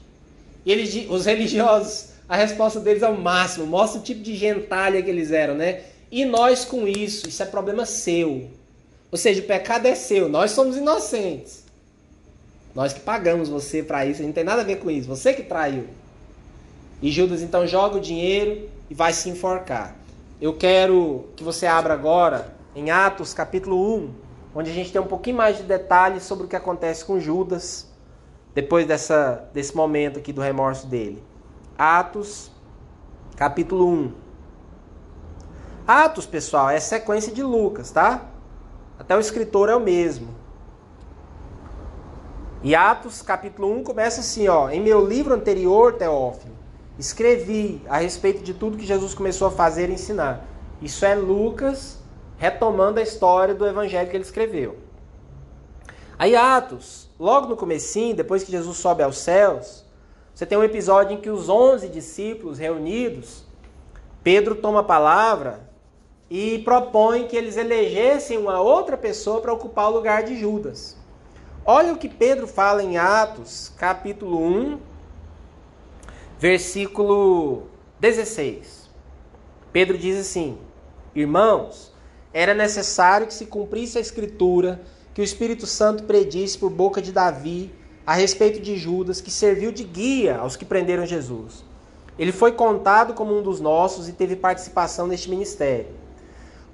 E 0.65 1.08
os 1.08 1.28
religiosos, 1.28 2.13
a 2.28 2.36
resposta 2.36 2.80
deles 2.80 3.04
é 3.04 3.08
o 3.08 3.15
máximo, 3.15 3.67
mostra 3.67 4.02
o 4.02 4.04
tipo 4.04 4.24
de 4.24 4.36
gentalha 4.36 5.00
que 5.00 5.12
eles 5.12 5.32
eram, 5.32 5.54
né? 5.54 5.90
E 6.12 6.26
nós 6.26 6.65
com 6.65 6.88
isso, 6.88 7.30
isso 7.30 7.41
é 7.41 7.45
problema 7.45 7.86
seu. 7.86 8.50
Ou 9.10 9.17
seja, 9.17 9.41
o 9.41 9.45
pecado 9.45 9.88
é 9.88 9.95
seu, 9.95 10.28
nós 10.28 10.52
somos 10.52 10.76
inocentes. 10.76 11.63
Nós 12.76 12.93
que 12.93 13.00
pagamos 13.00 13.50
você 13.50 13.82
para 13.82 14.06
isso, 14.06 14.21
não 14.21 14.32
tem 14.32 14.43
nada 14.43 14.62
a 14.62 14.65
ver 14.65 14.78
com 14.78 14.91
isso, 14.91 15.08
você 15.08 15.34
que 15.34 15.43
traiu. 15.43 15.88
E 17.02 17.12
Judas 17.12 17.41
então 17.41 17.65
joga 17.65 17.97
o 17.97 18.02
dinheiro 18.02 18.69
e 18.89 18.93
vai 18.93 19.13
se 19.13 19.30
enforcar. 19.30 19.95
Eu 20.39 20.54
quero 20.54 21.30
que 21.36 21.43
você 21.43 21.65
abra 21.65 21.93
agora 21.93 22.54
em 22.76 22.91
Atos 22.91 23.34
capítulo 23.34 23.95
1, 23.97 24.10
onde 24.56 24.69
a 24.69 24.74
gente 24.74 24.91
tem 24.91 25.02
um 25.02 25.08
pouquinho 25.08 25.38
mais 25.38 25.58
de 25.58 25.63
detalhes 25.63 26.24
sobre 26.24 26.45
o 26.45 26.47
que 26.47 26.56
acontece 26.56 27.04
com 27.06 27.19
Judas 27.19 27.88
depois 28.54 28.86
dessa, 28.86 29.50
desse 29.54 29.76
momento 29.76 30.19
aqui 30.19 30.34
do 30.34 30.41
remorso 30.41 30.88
dele. 30.88 31.21
Atos, 31.78 32.52
capítulo 33.36 33.88
1. 33.88 34.12
Atos, 35.88 36.26
pessoal, 36.26 36.70
é 36.70 36.80
sequência 36.80 37.34
de 37.34 37.41
Lucas, 37.41 37.91
tá? 37.91 38.30
Até 39.00 39.15
o 39.15 39.20
escritor 39.20 39.67
é 39.67 39.76
o 39.76 39.80
mesmo. 39.80 40.28
E 42.63 42.76
Atos, 42.76 43.24
capítulo 43.24 43.72
1, 43.80 43.84
começa 43.84 44.22
assim, 44.22 44.48
ó. 44.48 44.70
Em 44.70 44.80
meu 44.80 45.06
livro 45.06 45.34
anterior, 45.34 45.94
Teófilo, 45.94 46.54
escrevi 47.00 47.82
a 47.89 47.98
respeito 47.98 48.44
de 48.44 48.54
tudo 48.54 48.78
que 48.78 48.86
Jesus 48.86 49.15
começou 49.15 49.48
a 49.48 49.52
fazer 49.52 49.89
e 49.89 49.94
ensinar. 49.94 50.46
Isso 50.80 51.04
é 51.04 51.15
Lucas 51.15 52.00
retomando 52.38 53.00
a 53.00 53.04
história 53.04 53.56
do 53.56 53.67
evangelho 53.67 54.10
que 54.10 54.15
ele 54.15 54.24
escreveu. 54.24 54.78
Aí 56.17 56.36
Atos, 56.36 57.10
logo 57.20 57.48
no 57.48 57.58
comecinho, 57.58 58.15
depois 58.15 58.44
que 58.44 58.52
Jesus 58.52 58.78
sobe 58.78 59.02
aos 59.02 59.17
céus, 59.17 59.84
você 60.34 60.46
tem 60.46 60.58
um 60.58 60.63
episódio 60.63 61.17
em 61.17 61.22
que 61.22 61.32
os 61.32 61.50
onze 61.50 61.88
discípulos 61.88 62.60
reunidos, 62.60 63.44
Pedro 64.24 64.56
toma 64.56 64.82
a 64.82 64.84
palavra 64.84 65.71
e 66.32 66.60
propõe 66.60 67.28
que 67.28 67.36
eles 67.36 67.58
elegessem 67.58 68.38
uma 68.38 68.62
outra 68.62 68.96
pessoa 68.96 69.41
para 69.41 69.52
ocupar 69.52 69.89
o 69.89 69.94
lugar 69.94 70.24
de 70.24 70.39
Judas. 70.39 70.96
Olha 71.65 71.91
o 71.91 71.98
que 71.98 72.08
Pedro 72.08 72.48
fala 72.48 72.82
em 72.82 72.98
Atos, 72.98 73.70
capítulo 73.76 74.41
1, 74.41 74.80
versículo 76.39 77.63
16. 78.00 78.89
Pedro 79.74 79.98
diz 79.98 80.17
assim: 80.17 80.58
Irmãos, 81.13 81.91
era 82.32 82.54
necessário 82.54 83.28
que 83.28 83.34
se 83.34 83.48
cumprisse 83.48 83.98
a 83.98 84.02
escritura 84.02 84.82
que 85.13 85.20
o 85.20 85.26
Espírito 85.26 85.67
Santo 85.67 86.06
predisse 86.06 86.58
por 86.58 86.70
boca 86.70 87.02
de 87.02 87.12
Davi 87.12 87.74
a 88.08 88.13
respeito 88.13 88.62
de 88.62 88.78
Judas, 88.78 89.20
que 89.20 89.30
serviu 89.30 89.70
de 89.70 89.84
guia 89.84 90.38
aos 90.38 90.56
que 90.56 90.63
prenderam 90.63 91.06
Jesus. 91.06 91.65
Ele 92.17 92.32
foi 92.32 92.54
contado 92.54 93.13
como 93.13 93.38
um 93.38 93.44
dos 93.44 93.60
nossos 93.60 94.08
e 94.08 94.13
teve 94.13 94.38
participação 94.38 95.08
neste 95.08 95.30
ministério. 95.30 96.01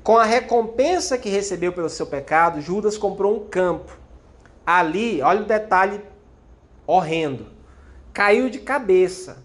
Com 0.07 0.17
a 0.17 0.23
recompensa 0.23 1.17
que 1.17 1.27
recebeu 1.27 1.73
pelo 1.73 1.89
seu 1.89 2.07
pecado, 2.07 2.61
Judas 2.61 2.97
comprou 2.97 3.35
um 3.35 3.45
campo. 3.45 3.91
Ali, 4.65 5.21
olha 5.21 5.41
o 5.41 5.45
detalhe 5.45 6.01
horrendo. 6.85 7.47
Caiu 8.13 8.49
de 8.49 8.59
cabeça. 8.59 9.43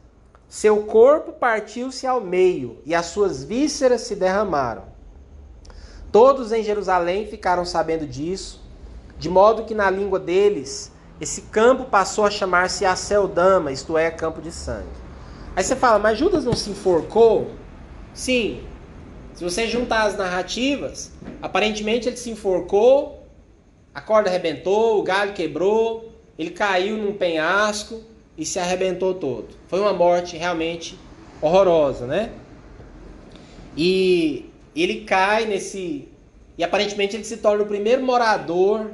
Seu 0.49 0.85
corpo 0.85 1.33
partiu-se 1.33 2.07
ao 2.07 2.21
meio 2.21 2.79
e 2.87 2.95
as 2.95 3.07
suas 3.07 3.43
vísceras 3.43 4.03
se 4.03 4.15
derramaram. 4.15 4.85
Todos 6.13 6.53
em 6.53 6.63
Jerusalém 6.63 7.27
ficaram 7.27 7.65
sabendo 7.65 8.07
disso 8.07 8.63
de 9.19 9.29
modo 9.29 9.65
que 9.65 9.75
na 9.75 9.91
língua 9.91 10.21
deles 10.21 10.93
esse 11.21 11.43
campo 11.43 11.87
passou 11.87 12.25
a 12.25 12.31
chamar-se 12.31 12.85
Aceldama, 12.85 13.73
isto 13.73 13.99
é, 13.99 14.13
campo 14.13 14.41
de 14.41 14.53
sangue. 14.53 14.87
Aí 15.57 15.65
você 15.65 15.75
fala, 15.75 15.99
mas 15.99 16.17
Judas 16.17 16.45
não 16.45 16.55
se 16.55 16.71
enforcou? 16.71 17.51
Sim. 18.15 18.65
Se 19.43 19.51
você 19.51 19.67
juntar 19.67 20.05
as 20.05 20.17
narrativas, 20.17 21.11
aparentemente 21.43 22.09
ele 22.09 22.17
se 22.17 22.31
enforcou, 22.31 23.27
a 23.93 24.01
corda 24.01 24.31
arrebentou, 24.31 25.01
o 25.01 25.03
galho 25.03 25.33
quebrou, 25.33 26.13
ele 26.39 26.51
caiu 26.51 26.97
num 26.97 27.15
penhasco 27.15 28.05
e 28.39 28.47
se 28.47 28.61
arrebentou 28.61 29.15
todo. 29.15 29.49
Foi 29.67 29.81
uma 29.81 29.93
morte 29.93 30.37
realmente 30.37 30.97
horrorosa, 31.41 32.07
né? 32.07 32.31
E 33.77 34.49
ele 34.77 35.01
cai 35.01 35.45
nesse. 35.45 36.07
E 36.57 36.63
aparentemente 36.63 37.17
ele 37.17 37.25
se 37.25 37.39
torna 37.39 37.65
o 37.65 37.67
primeiro 37.67 38.01
morador 38.01 38.93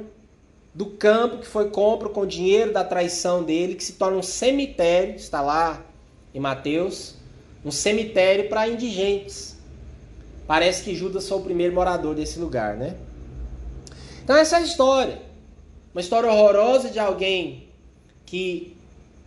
do 0.73 0.87
campo 0.87 1.37
que 1.37 1.47
foi 1.47 1.69
compro 1.69 2.09
com 2.09 2.21
o 2.21 2.25
dinheiro 2.25 2.73
da 2.73 2.83
traição 2.83 3.43
dele, 3.43 3.75
que 3.75 3.83
se 3.83 3.93
torna 3.93 4.17
um 4.17 4.23
cemitério, 4.23 5.13
está 5.13 5.41
lá 5.41 5.85
em 6.33 6.39
Mateus, 6.39 7.13
um 7.63 7.69
cemitério 7.69 8.49
para 8.49 8.67
indigentes. 8.67 9.58
Parece 10.49 10.83
que 10.83 10.95
Judas 10.95 11.29
foi 11.29 11.37
o 11.37 11.41
primeiro 11.41 11.75
morador 11.75 12.15
desse 12.15 12.39
lugar, 12.39 12.75
né? 12.75 12.95
Então 14.23 14.35
essa 14.35 14.55
é 14.57 14.59
a 14.61 14.63
história. 14.63 15.21
Uma 15.93 16.01
história 16.01 16.27
horrorosa 16.27 16.89
de 16.89 16.97
alguém 16.97 17.67
que, 18.25 18.75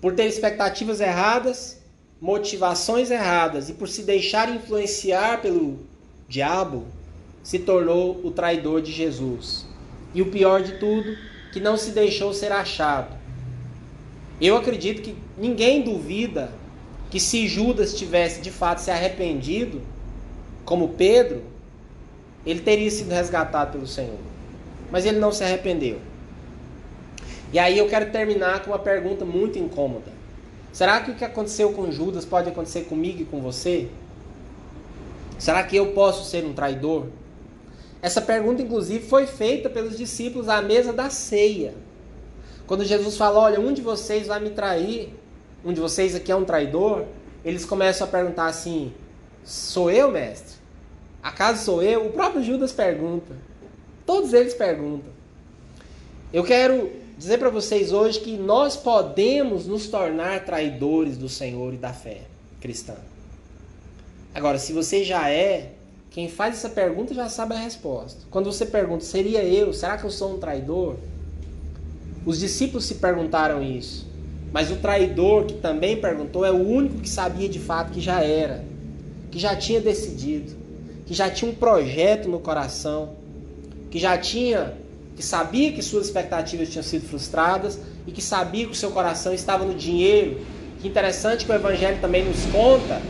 por 0.00 0.16
ter 0.16 0.24
expectativas 0.24 1.00
erradas, 1.00 1.80
motivações 2.20 3.08
erradas 3.08 3.70
e 3.70 3.74
por 3.74 3.88
se 3.88 4.02
deixar 4.02 4.52
influenciar 4.52 5.40
pelo 5.40 5.86
diabo, 6.28 6.86
se 7.44 7.60
tornou 7.60 8.20
o 8.24 8.32
traidor 8.32 8.82
de 8.82 8.90
Jesus. 8.90 9.64
E 10.12 10.22
o 10.22 10.28
pior 10.28 10.60
de 10.60 10.72
tudo, 10.78 11.16
que 11.52 11.60
não 11.60 11.76
se 11.76 11.92
deixou 11.92 12.34
ser 12.34 12.50
achado. 12.50 13.16
Eu 14.40 14.56
acredito 14.56 15.00
que 15.00 15.14
ninguém 15.38 15.82
duvida 15.82 16.52
que 17.12 17.20
se 17.20 17.46
Judas 17.46 17.94
tivesse 17.94 18.40
de 18.40 18.50
fato 18.50 18.80
se 18.80 18.90
arrependido, 18.90 19.91
como 20.64 20.90
Pedro, 20.90 21.42
ele 22.44 22.60
teria 22.60 22.90
sido 22.90 23.10
resgatado 23.10 23.72
pelo 23.72 23.86
Senhor. 23.86 24.18
Mas 24.90 25.06
ele 25.06 25.18
não 25.18 25.32
se 25.32 25.42
arrependeu. 25.42 25.98
E 27.52 27.58
aí 27.58 27.78
eu 27.78 27.88
quero 27.88 28.10
terminar 28.10 28.62
com 28.62 28.70
uma 28.70 28.78
pergunta 28.78 29.24
muito 29.24 29.58
incômoda. 29.58 30.10
Será 30.72 31.00
que 31.00 31.10
o 31.10 31.14
que 31.14 31.24
aconteceu 31.24 31.72
com 31.72 31.90
Judas 31.90 32.24
pode 32.24 32.48
acontecer 32.48 32.82
comigo 32.82 33.22
e 33.22 33.24
com 33.24 33.40
você? 33.40 33.88
Será 35.38 35.62
que 35.62 35.76
eu 35.76 35.92
posso 35.92 36.28
ser 36.28 36.44
um 36.44 36.52
traidor? 36.54 37.06
Essa 38.00 38.20
pergunta, 38.20 38.62
inclusive, 38.62 39.06
foi 39.06 39.26
feita 39.26 39.68
pelos 39.68 39.96
discípulos 39.96 40.48
à 40.48 40.62
mesa 40.62 40.92
da 40.92 41.10
ceia. 41.10 41.74
Quando 42.66 42.84
Jesus 42.84 43.16
fala: 43.16 43.38
Olha, 43.38 43.60
um 43.60 43.72
de 43.72 43.82
vocês 43.82 44.26
vai 44.26 44.40
me 44.40 44.50
trair, 44.50 45.14
um 45.64 45.72
de 45.72 45.80
vocês 45.80 46.14
aqui 46.14 46.32
é 46.32 46.36
um 46.36 46.44
traidor, 46.44 47.04
eles 47.44 47.64
começam 47.64 48.06
a 48.06 48.10
perguntar 48.10 48.46
assim: 48.46 48.92
Sou 49.44 49.90
eu, 49.90 50.10
mestre? 50.10 50.51
Acaso 51.22 51.64
sou 51.64 51.82
eu? 51.82 52.06
O 52.06 52.12
próprio 52.12 52.42
Judas 52.42 52.72
pergunta. 52.72 53.32
Todos 54.04 54.32
eles 54.32 54.54
perguntam. 54.54 55.12
Eu 56.32 56.42
quero 56.42 56.90
dizer 57.16 57.38
para 57.38 57.50
vocês 57.50 57.92
hoje 57.92 58.18
que 58.18 58.36
nós 58.36 58.76
podemos 58.76 59.66
nos 59.66 59.86
tornar 59.86 60.44
traidores 60.44 61.16
do 61.16 61.28
Senhor 61.28 61.72
e 61.72 61.76
da 61.76 61.92
fé 61.92 62.22
cristã. 62.60 62.96
Agora, 64.34 64.58
se 64.58 64.72
você 64.72 65.04
já 65.04 65.30
é, 65.30 65.72
quem 66.10 66.28
faz 66.28 66.56
essa 66.56 66.68
pergunta 66.68 67.14
já 67.14 67.28
sabe 67.28 67.54
a 67.54 67.58
resposta. 67.58 68.22
Quando 68.30 68.50
você 68.50 68.66
pergunta, 68.66 69.04
seria 69.04 69.44
eu? 69.44 69.72
Será 69.72 69.96
que 69.96 70.04
eu 70.04 70.10
sou 70.10 70.34
um 70.34 70.38
traidor? 70.38 70.96
Os 72.26 72.40
discípulos 72.40 72.84
se 72.84 72.96
perguntaram 72.96 73.62
isso. 73.62 74.10
Mas 74.52 74.70
o 74.70 74.76
traidor 74.76 75.46
que 75.46 75.54
também 75.54 75.96
perguntou 75.96 76.44
é 76.44 76.50
o 76.50 76.66
único 76.66 76.98
que 76.98 77.08
sabia 77.08 77.48
de 77.48 77.58
fato 77.58 77.92
que 77.92 78.00
já 78.00 78.22
era, 78.22 78.64
que 79.30 79.38
já 79.38 79.56
tinha 79.56 79.80
decidido, 79.80 80.54
que 81.06 81.14
já 81.14 81.30
tinha 81.30 81.50
um 81.50 81.54
projeto 81.54 82.28
no 82.28 82.38
coração, 82.38 83.14
que 83.90 83.98
já 83.98 84.16
tinha, 84.16 84.74
que 85.16 85.22
sabia 85.22 85.72
que 85.72 85.82
suas 85.82 86.06
expectativas 86.06 86.70
tinham 86.70 86.82
sido 86.82 87.06
frustradas 87.06 87.78
e 88.06 88.12
que 88.12 88.22
sabia 88.22 88.66
que 88.66 88.72
o 88.72 88.74
seu 88.74 88.90
coração 88.90 89.32
estava 89.34 89.64
no 89.64 89.74
dinheiro. 89.74 90.40
Que 90.80 90.88
interessante 90.88 91.44
que 91.44 91.52
o 91.52 91.54
evangelho 91.54 92.00
também 92.00 92.24
nos 92.24 92.44
conta 92.46 93.00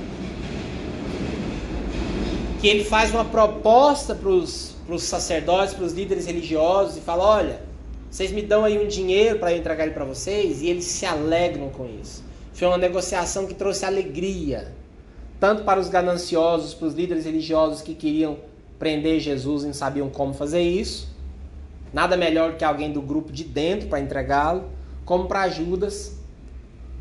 que 2.61 2.69
ele 2.69 2.85
faz 2.85 3.11
uma 3.11 3.25
proposta 3.25 4.15
para 4.15 4.29
os 4.29 5.03
sacerdotes, 5.03 5.75
para 5.75 5.85
os 5.85 5.93
líderes 5.93 6.27
religiosos 6.27 6.97
e 6.97 7.01
fala: 7.01 7.25
olha, 7.25 7.61
vocês 8.09 8.31
me 8.31 8.43
dão 8.43 8.65
aí 8.65 8.79
um 8.79 8.87
dinheiro 8.87 9.39
para 9.39 9.53
eu 9.53 9.59
entregar 9.59 9.85
ele 9.85 9.95
para 9.95 10.05
vocês 10.05 10.63
e 10.63 10.69
eles 10.69 10.85
se 10.85 11.05
alegram 11.05 11.71
com 11.71 11.89
isso. 12.01 12.23
Foi 12.55 12.69
uma 12.69 12.79
negociação 12.79 13.47
que 13.47 13.55
trouxe 13.55 13.85
alegria, 13.85 14.73
tanto 15.43 15.65
para 15.65 15.81
os 15.81 15.89
gananciosos, 15.89 16.73
para 16.73 16.87
os 16.87 16.95
líderes 16.95 17.25
religiosos 17.25 17.83
que 17.83 17.97
queriam 17.97 18.39
prender 18.79 19.19
Jesus 19.19 19.65
e 19.65 19.67
não 19.67 19.75
sabiam 19.75 20.09
como 20.09 20.33
fazer 20.33 20.61
isso. 20.61 21.13
Nada 21.93 22.17
melhor 22.17 22.57
que 22.57 22.65
alguém 22.65 22.93
do 22.93 23.03
grupo 23.03 23.33
de 23.33 23.43
dentro 23.43 23.89
para 23.89 23.99
entregá-lo, 23.99 24.71
como 25.05 25.27
para 25.27 25.49
Judas, 25.49 26.17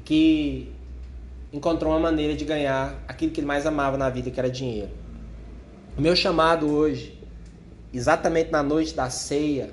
que 0.04 0.72
encontrou 1.54 1.92
uma 1.94 2.00
maneira 2.00 2.34
de 2.34 2.44
ganhar 2.44 3.04
aquilo 3.08 3.32
que 3.32 3.42
ele 3.42 3.46
mais 3.46 3.68
amava 3.68 3.96
na 3.96 4.10
vida, 4.10 4.32
que 4.32 4.40
era 4.40 4.50
dinheiro. 4.50 4.90
O 5.96 6.02
meu 6.02 6.16
chamado 6.16 6.68
hoje, 6.68 7.22
exatamente 7.94 8.50
na 8.50 8.64
noite 8.64 8.96
da 8.96 9.08
ceia, 9.08 9.70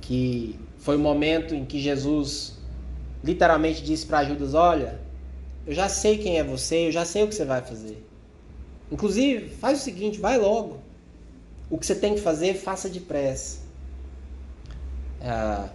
que 0.00 0.58
foi 0.78 0.96
o 0.96 1.00
momento 1.00 1.54
em 1.54 1.66
que 1.66 1.78
Jesus 1.78 2.56
literalmente 3.22 3.84
disse 3.84 4.06
para 4.06 4.24
Judas: 4.24 4.54
Olha, 4.54 5.04
eu 5.66 5.74
já 5.74 5.88
sei 5.88 6.18
quem 6.18 6.38
é 6.38 6.44
você, 6.44 6.86
eu 6.86 6.92
já 6.92 7.04
sei 7.04 7.24
o 7.24 7.28
que 7.28 7.34
você 7.34 7.44
vai 7.44 7.60
fazer. 7.60 8.06
Inclusive, 8.90 9.48
faz 9.48 9.80
o 9.80 9.82
seguinte: 9.82 10.20
vai 10.20 10.38
logo. 10.38 10.78
O 11.68 11.76
que 11.76 11.84
você 11.84 11.94
tem 11.94 12.14
que 12.14 12.20
fazer, 12.20 12.54
faça 12.54 12.88
depressa. 12.88 13.58
É, 15.20 15.68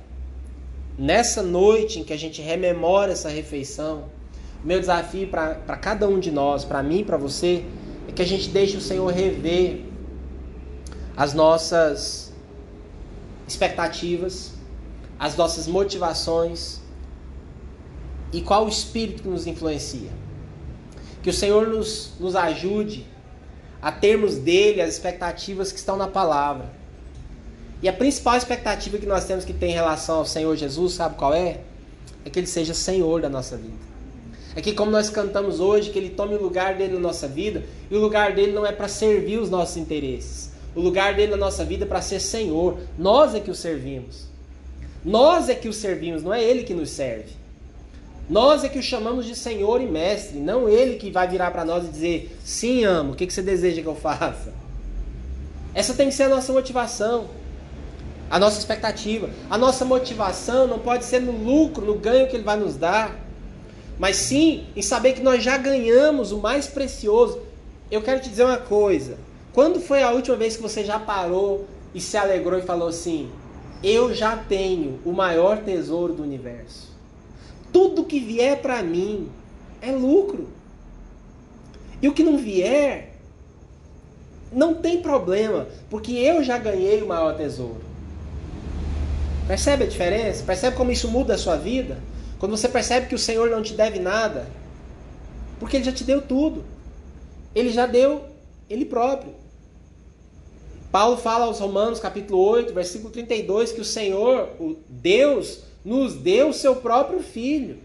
nessa 0.97 1.43
noite 1.43 1.99
em 1.99 2.03
que 2.03 2.13
a 2.13 2.17
gente 2.17 2.41
rememora 2.41 3.11
essa 3.11 3.27
refeição, 3.27 4.05
meu 4.63 4.79
desafio 4.79 5.27
para 5.27 5.55
cada 5.77 6.07
um 6.07 6.19
de 6.19 6.31
nós, 6.31 6.63
para 6.63 6.81
mim 6.81 6.99
e 6.99 7.03
para 7.03 7.17
você, 7.17 7.65
é 8.07 8.11
que 8.13 8.21
a 8.21 8.25
gente 8.25 8.49
deixe 8.49 8.77
o 8.77 8.81
Senhor 8.81 9.07
rever 9.11 9.83
as 11.17 11.33
nossas 11.33 12.31
expectativas, 13.45 14.53
as 15.19 15.35
nossas 15.35 15.67
motivações 15.67 16.80
e 18.31 18.41
qual 18.41 18.65
o 18.65 18.69
espírito 18.69 19.23
que 19.23 19.29
nos 19.29 19.47
influencia. 19.47 20.09
Que 21.21 21.29
o 21.29 21.33
Senhor 21.33 21.67
nos, 21.67 22.13
nos 22.19 22.35
ajude 22.35 23.05
a 23.81 23.91
termos 23.91 24.35
dele 24.35 24.81
as 24.81 24.93
expectativas 24.93 25.71
que 25.71 25.79
estão 25.79 25.97
na 25.97 26.07
palavra. 26.07 26.69
E 27.81 27.89
a 27.89 27.93
principal 27.93 28.37
expectativa 28.37 28.97
que 28.97 29.05
nós 29.05 29.25
temos 29.25 29.43
que 29.43 29.53
ter 29.53 29.67
em 29.67 29.73
relação 29.73 30.17
ao 30.17 30.25
Senhor 30.25 30.55
Jesus, 30.55 30.93
sabe 30.93 31.15
qual 31.15 31.33
é? 31.33 31.61
É 32.23 32.29
que 32.29 32.39
ele 32.39 32.47
seja 32.47 32.73
Senhor 32.73 33.21
da 33.21 33.29
nossa 33.29 33.57
vida. 33.57 33.91
É 34.55 34.61
que, 34.61 34.73
como 34.73 34.91
nós 34.91 35.09
cantamos 35.09 35.59
hoje, 35.59 35.89
que 35.89 35.97
ele 35.97 36.09
tome 36.09 36.35
o 36.35 36.41
lugar 36.41 36.75
dele 36.75 36.93
na 36.93 36.99
nossa 36.99 37.27
vida, 37.27 37.63
e 37.89 37.95
o 37.95 37.99
lugar 37.99 38.35
dele 38.35 38.51
não 38.51 38.65
é 38.65 38.71
para 38.71 38.87
servir 38.87 39.39
os 39.39 39.49
nossos 39.49 39.77
interesses. 39.77 40.51
O 40.75 40.81
lugar 40.81 41.15
dele 41.15 41.31
na 41.31 41.37
nossa 41.37 41.65
vida 41.65 41.85
é 41.85 41.87
para 41.87 42.01
ser 42.01 42.19
Senhor. 42.19 42.77
Nós 42.97 43.33
é 43.33 43.39
que 43.39 43.49
o 43.49 43.55
servimos. 43.55 44.27
Nós 45.03 45.49
é 45.49 45.55
que 45.55 45.67
o 45.67 45.73
servimos, 45.73 46.21
não 46.21 46.33
é 46.33 46.43
ele 46.43 46.63
que 46.63 46.73
nos 46.73 46.91
serve. 46.91 47.40
Nós 48.29 48.63
é 48.63 48.69
que 48.69 48.79
o 48.79 48.83
chamamos 48.83 49.25
de 49.25 49.35
Senhor 49.35 49.81
e 49.81 49.85
Mestre, 49.85 50.39
não 50.39 50.69
ele 50.69 50.95
que 50.95 51.11
vai 51.11 51.27
virar 51.27 51.51
para 51.51 51.65
nós 51.65 51.85
e 51.85 51.87
dizer: 51.89 52.37
Sim, 52.43 52.85
amo, 52.85 53.13
o 53.13 53.15
que 53.15 53.29
você 53.29 53.41
deseja 53.41 53.81
que 53.81 53.87
eu 53.87 53.95
faça? 53.95 54.53
Essa 55.73 55.93
tem 55.93 56.09
que 56.09 56.15
ser 56.15 56.23
a 56.23 56.29
nossa 56.29 56.51
motivação, 56.51 57.27
a 58.29 58.37
nossa 58.37 58.59
expectativa. 58.59 59.29
A 59.49 59.57
nossa 59.57 59.85
motivação 59.85 60.67
não 60.67 60.79
pode 60.79 61.05
ser 61.05 61.21
no 61.21 61.31
lucro, 61.31 61.85
no 61.85 61.95
ganho 61.95 62.27
que 62.27 62.35
ele 62.35 62.43
vai 62.43 62.57
nos 62.57 62.75
dar, 62.75 63.17
mas 63.97 64.17
sim 64.17 64.65
em 64.75 64.81
saber 64.81 65.13
que 65.13 65.21
nós 65.21 65.43
já 65.43 65.57
ganhamos 65.57 66.31
o 66.31 66.37
mais 66.37 66.67
precioso. 66.67 67.39
Eu 67.89 68.01
quero 68.01 68.21
te 68.21 68.29
dizer 68.29 68.45
uma 68.45 68.57
coisa: 68.57 69.17
quando 69.53 69.79
foi 69.79 70.03
a 70.03 70.11
última 70.11 70.37
vez 70.37 70.55
que 70.55 70.61
você 70.61 70.83
já 70.83 70.97
parou 70.99 71.67
e 71.93 71.99
se 71.99 72.15
alegrou 72.17 72.59
e 72.59 72.63
falou 72.63 72.87
assim: 72.87 73.29
Eu 73.83 74.13
já 74.13 74.37
tenho 74.37 74.99
o 75.05 75.11
maior 75.11 75.57
tesouro 75.59 76.13
do 76.13 76.23
universo? 76.23 76.90
Tudo 77.71 78.05
que 78.05 78.19
vier 78.19 78.61
para 78.61 78.81
mim 78.83 79.29
é 79.81 79.91
lucro. 79.91 80.49
E 82.01 82.07
o 82.07 82.13
que 82.13 82.23
não 82.23 82.37
vier, 82.37 83.15
não 84.51 84.73
tem 84.73 85.01
problema, 85.01 85.67
porque 85.89 86.11
eu 86.13 86.43
já 86.43 86.57
ganhei 86.57 87.01
o 87.01 87.07
maior 87.07 87.35
tesouro. 87.37 87.81
Percebe 89.47 89.83
a 89.83 89.87
diferença? 89.87 90.43
Percebe 90.43 90.75
como 90.75 90.91
isso 90.91 91.07
muda 91.07 91.35
a 91.35 91.37
sua 91.37 91.55
vida? 91.55 91.99
Quando 92.39 92.57
você 92.57 92.67
percebe 92.67 93.07
que 93.07 93.15
o 93.15 93.19
Senhor 93.19 93.49
não 93.49 93.61
te 93.61 93.73
deve 93.73 93.99
nada, 93.99 94.47
porque 95.59 95.77
Ele 95.77 95.83
já 95.83 95.91
te 95.91 96.03
deu 96.03 96.21
tudo. 96.21 96.63
Ele 97.53 97.69
já 97.69 97.85
deu 97.85 98.25
Ele 98.69 98.85
próprio. 98.85 99.35
Paulo 100.91 101.17
fala 101.17 101.45
aos 101.45 101.59
Romanos, 101.59 101.99
capítulo 101.99 102.41
8, 102.41 102.73
versículo 102.73 103.11
32, 103.11 103.71
que 103.71 103.79
o 103.79 103.85
Senhor, 103.85 104.49
o 104.59 104.75
Deus, 104.89 105.61
nos 105.83 106.13
deu 106.13 106.49
o 106.49 106.53
seu 106.53 106.75
próprio 106.75 107.21
filho. 107.21 107.77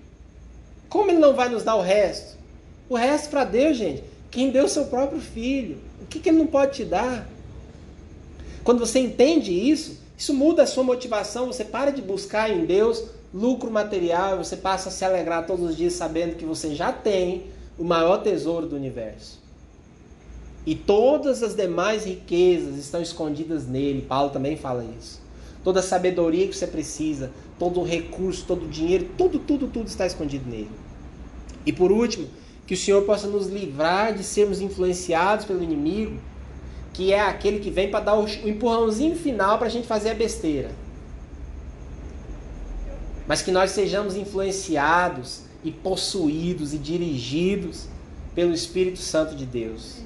Como 0.88 1.10
ele 1.10 1.18
não 1.18 1.34
vai 1.34 1.48
nos 1.48 1.64
dar 1.64 1.76
o 1.76 1.82
resto? 1.82 2.36
O 2.88 2.94
resto 2.94 3.30
para 3.30 3.44
Deus, 3.44 3.76
gente, 3.76 4.04
quem 4.30 4.50
deu 4.50 4.66
o 4.66 4.68
seu 4.68 4.84
próprio 4.86 5.20
filho. 5.20 5.78
O 6.02 6.06
que, 6.06 6.20
que 6.20 6.28
ele 6.28 6.38
não 6.38 6.46
pode 6.46 6.76
te 6.76 6.84
dar? 6.84 7.26
Quando 8.62 8.80
você 8.80 8.98
entende 8.98 9.52
isso, 9.52 9.98
isso 10.16 10.32
muda 10.34 10.62
a 10.62 10.66
sua 10.66 10.84
motivação. 10.84 11.46
Você 11.46 11.64
para 11.64 11.90
de 11.90 12.02
buscar 12.02 12.50
em 12.50 12.64
Deus 12.64 13.02
lucro 13.34 13.70
material, 13.70 14.38
você 14.38 14.56
passa 14.56 14.88
a 14.88 14.92
se 14.92 15.04
alegrar 15.04 15.46
todos 15.46 15.70
os 15.70 15.76
dias 15.76 15.94
sabendo 15.94 16.36
que 16.36 16.44
você 16.44 16.74
já 16.74 16.92
tem 16.92 17.44
o 17.78 17.84
maior 17.84 18.18
tesouro 18.18 18.66
do 18.66 18.76
universo. 18.76 19.40
E 20.64 20.74
todas 20.74 21.42
as 21.42 21.54
demais 21.54 22.04
riquezas 22.04 22.76
estão 22.76 23.00
escondidas 23.00 23.66
nele. 23.66 24.02
Paulo 24.02 24.30
também 24.30 24.56
fala 24.56 24.84
isso 24.98 25.26
toda 25.66 25.80
a 25.80 25.82
sabedoria 25.82 26.46
que 26.46 26.54
você 26.54 26.68
precisa, 26.68 27.32
todo 27.58 27.80
o 27.80 27.84
recurso, 27.84 28.44
todo 28.46 28.66
o 28.66 28.68
dinheiro, 28.68 29.08
tudo, 29.16 29.38
tudo, 29.38 29.68
tudo 29.68 29.86
está 29.86 30.06
escondido 30.06 30.48
nele. 30.48 30.70
E 31.64 31.72
por 31.72 31.90
último, 31.90 32.28
que 32.66 32.74
o 32.74 32.76
Senhor 32.76 33.02
possa 33.02 33.26
nos 33.28 33.46
livrar 33.46 34.14
de 34.14 34.24
sermos 34.24 34.60
influenciados 34.60 35.44
pelo 35.44 35.62
inimigo, 35.62 36.18
que 36.92 37.12
é 37.12 37.20
aquele 37.20 37.60
que 37.60 37.70
vem 37.70 37.90
para 37.90 38.04
dar 38.04 38.18
o 38.18 38.28
empurrãozinho 38.28 39.16
final 39.16 39.58
para 39.58 39.68
a 39.68 39.70
gente 39.70 39.86
fazer 39.86 40.10
a 40.10 40.14
besteira. 40.14 40.70
Mas 43.26 43.42
que 43.42 43.50
nós 43.50 43.70
sejamos 43.70 44.16
influenciados 44.16 45.42
e 45.62 45.70
possuídos 45.70 46.72
e 46.74 46.78
dirigidos 46.78 47.86
pelo 48.34 48.52
Espírito 48.52 48.98
Santo 48.98 49.34
de 49.34 49.46
Deus, 49.46 49.98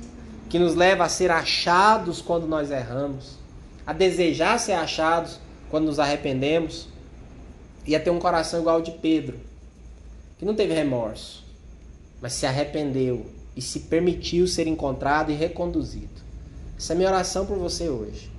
que 0.49 0.59
nos 0.59 0.75
leva 0.75 1.05
a 1.05 1.09
ser 1.09 1.31
achados 1.31 2.23
quando 2.23 2.47
nós 2.47 2.71
erramos, 2.71 3.39
a 3.87 3.93
desejar 3.93 4.59
ser 4.59 4.73
achados 4.73 5.39
quando 5.71 5.87
nos 5.87 5.99
arrependemos, 5.99 6.89
ia 7.91 8.01
ter 8.01 8.11
um 8.11 8.19
coração 8.19 8.61
igual 8.61 8.77
ao 8.77 8.83
de 8.83 8.93
Pedro, 8.93 9.39
que 10.39 10.45
não 10.45 10.55
teve 10.55 10.73
remorso, 10.73 11.45
mas 12.21 12.33
se 12.33 12.47
arrependeu 12.47 13.27
e 13.57 13.61
se 13.61 13.81
permitiu 13.81 14.47
ser 14.47 14.67
encontrado 14.67 15.33
e 15.33 15.35
reconduzido. 15.35 16.21
Essa 16.79 16.93
é 16.93 16.95
a 16.95 16.97
minha 16.97 17.09
oração 17.09 17.45
por 17.45 17.59
você 17.59 17.89
hoje. 17.89 18.30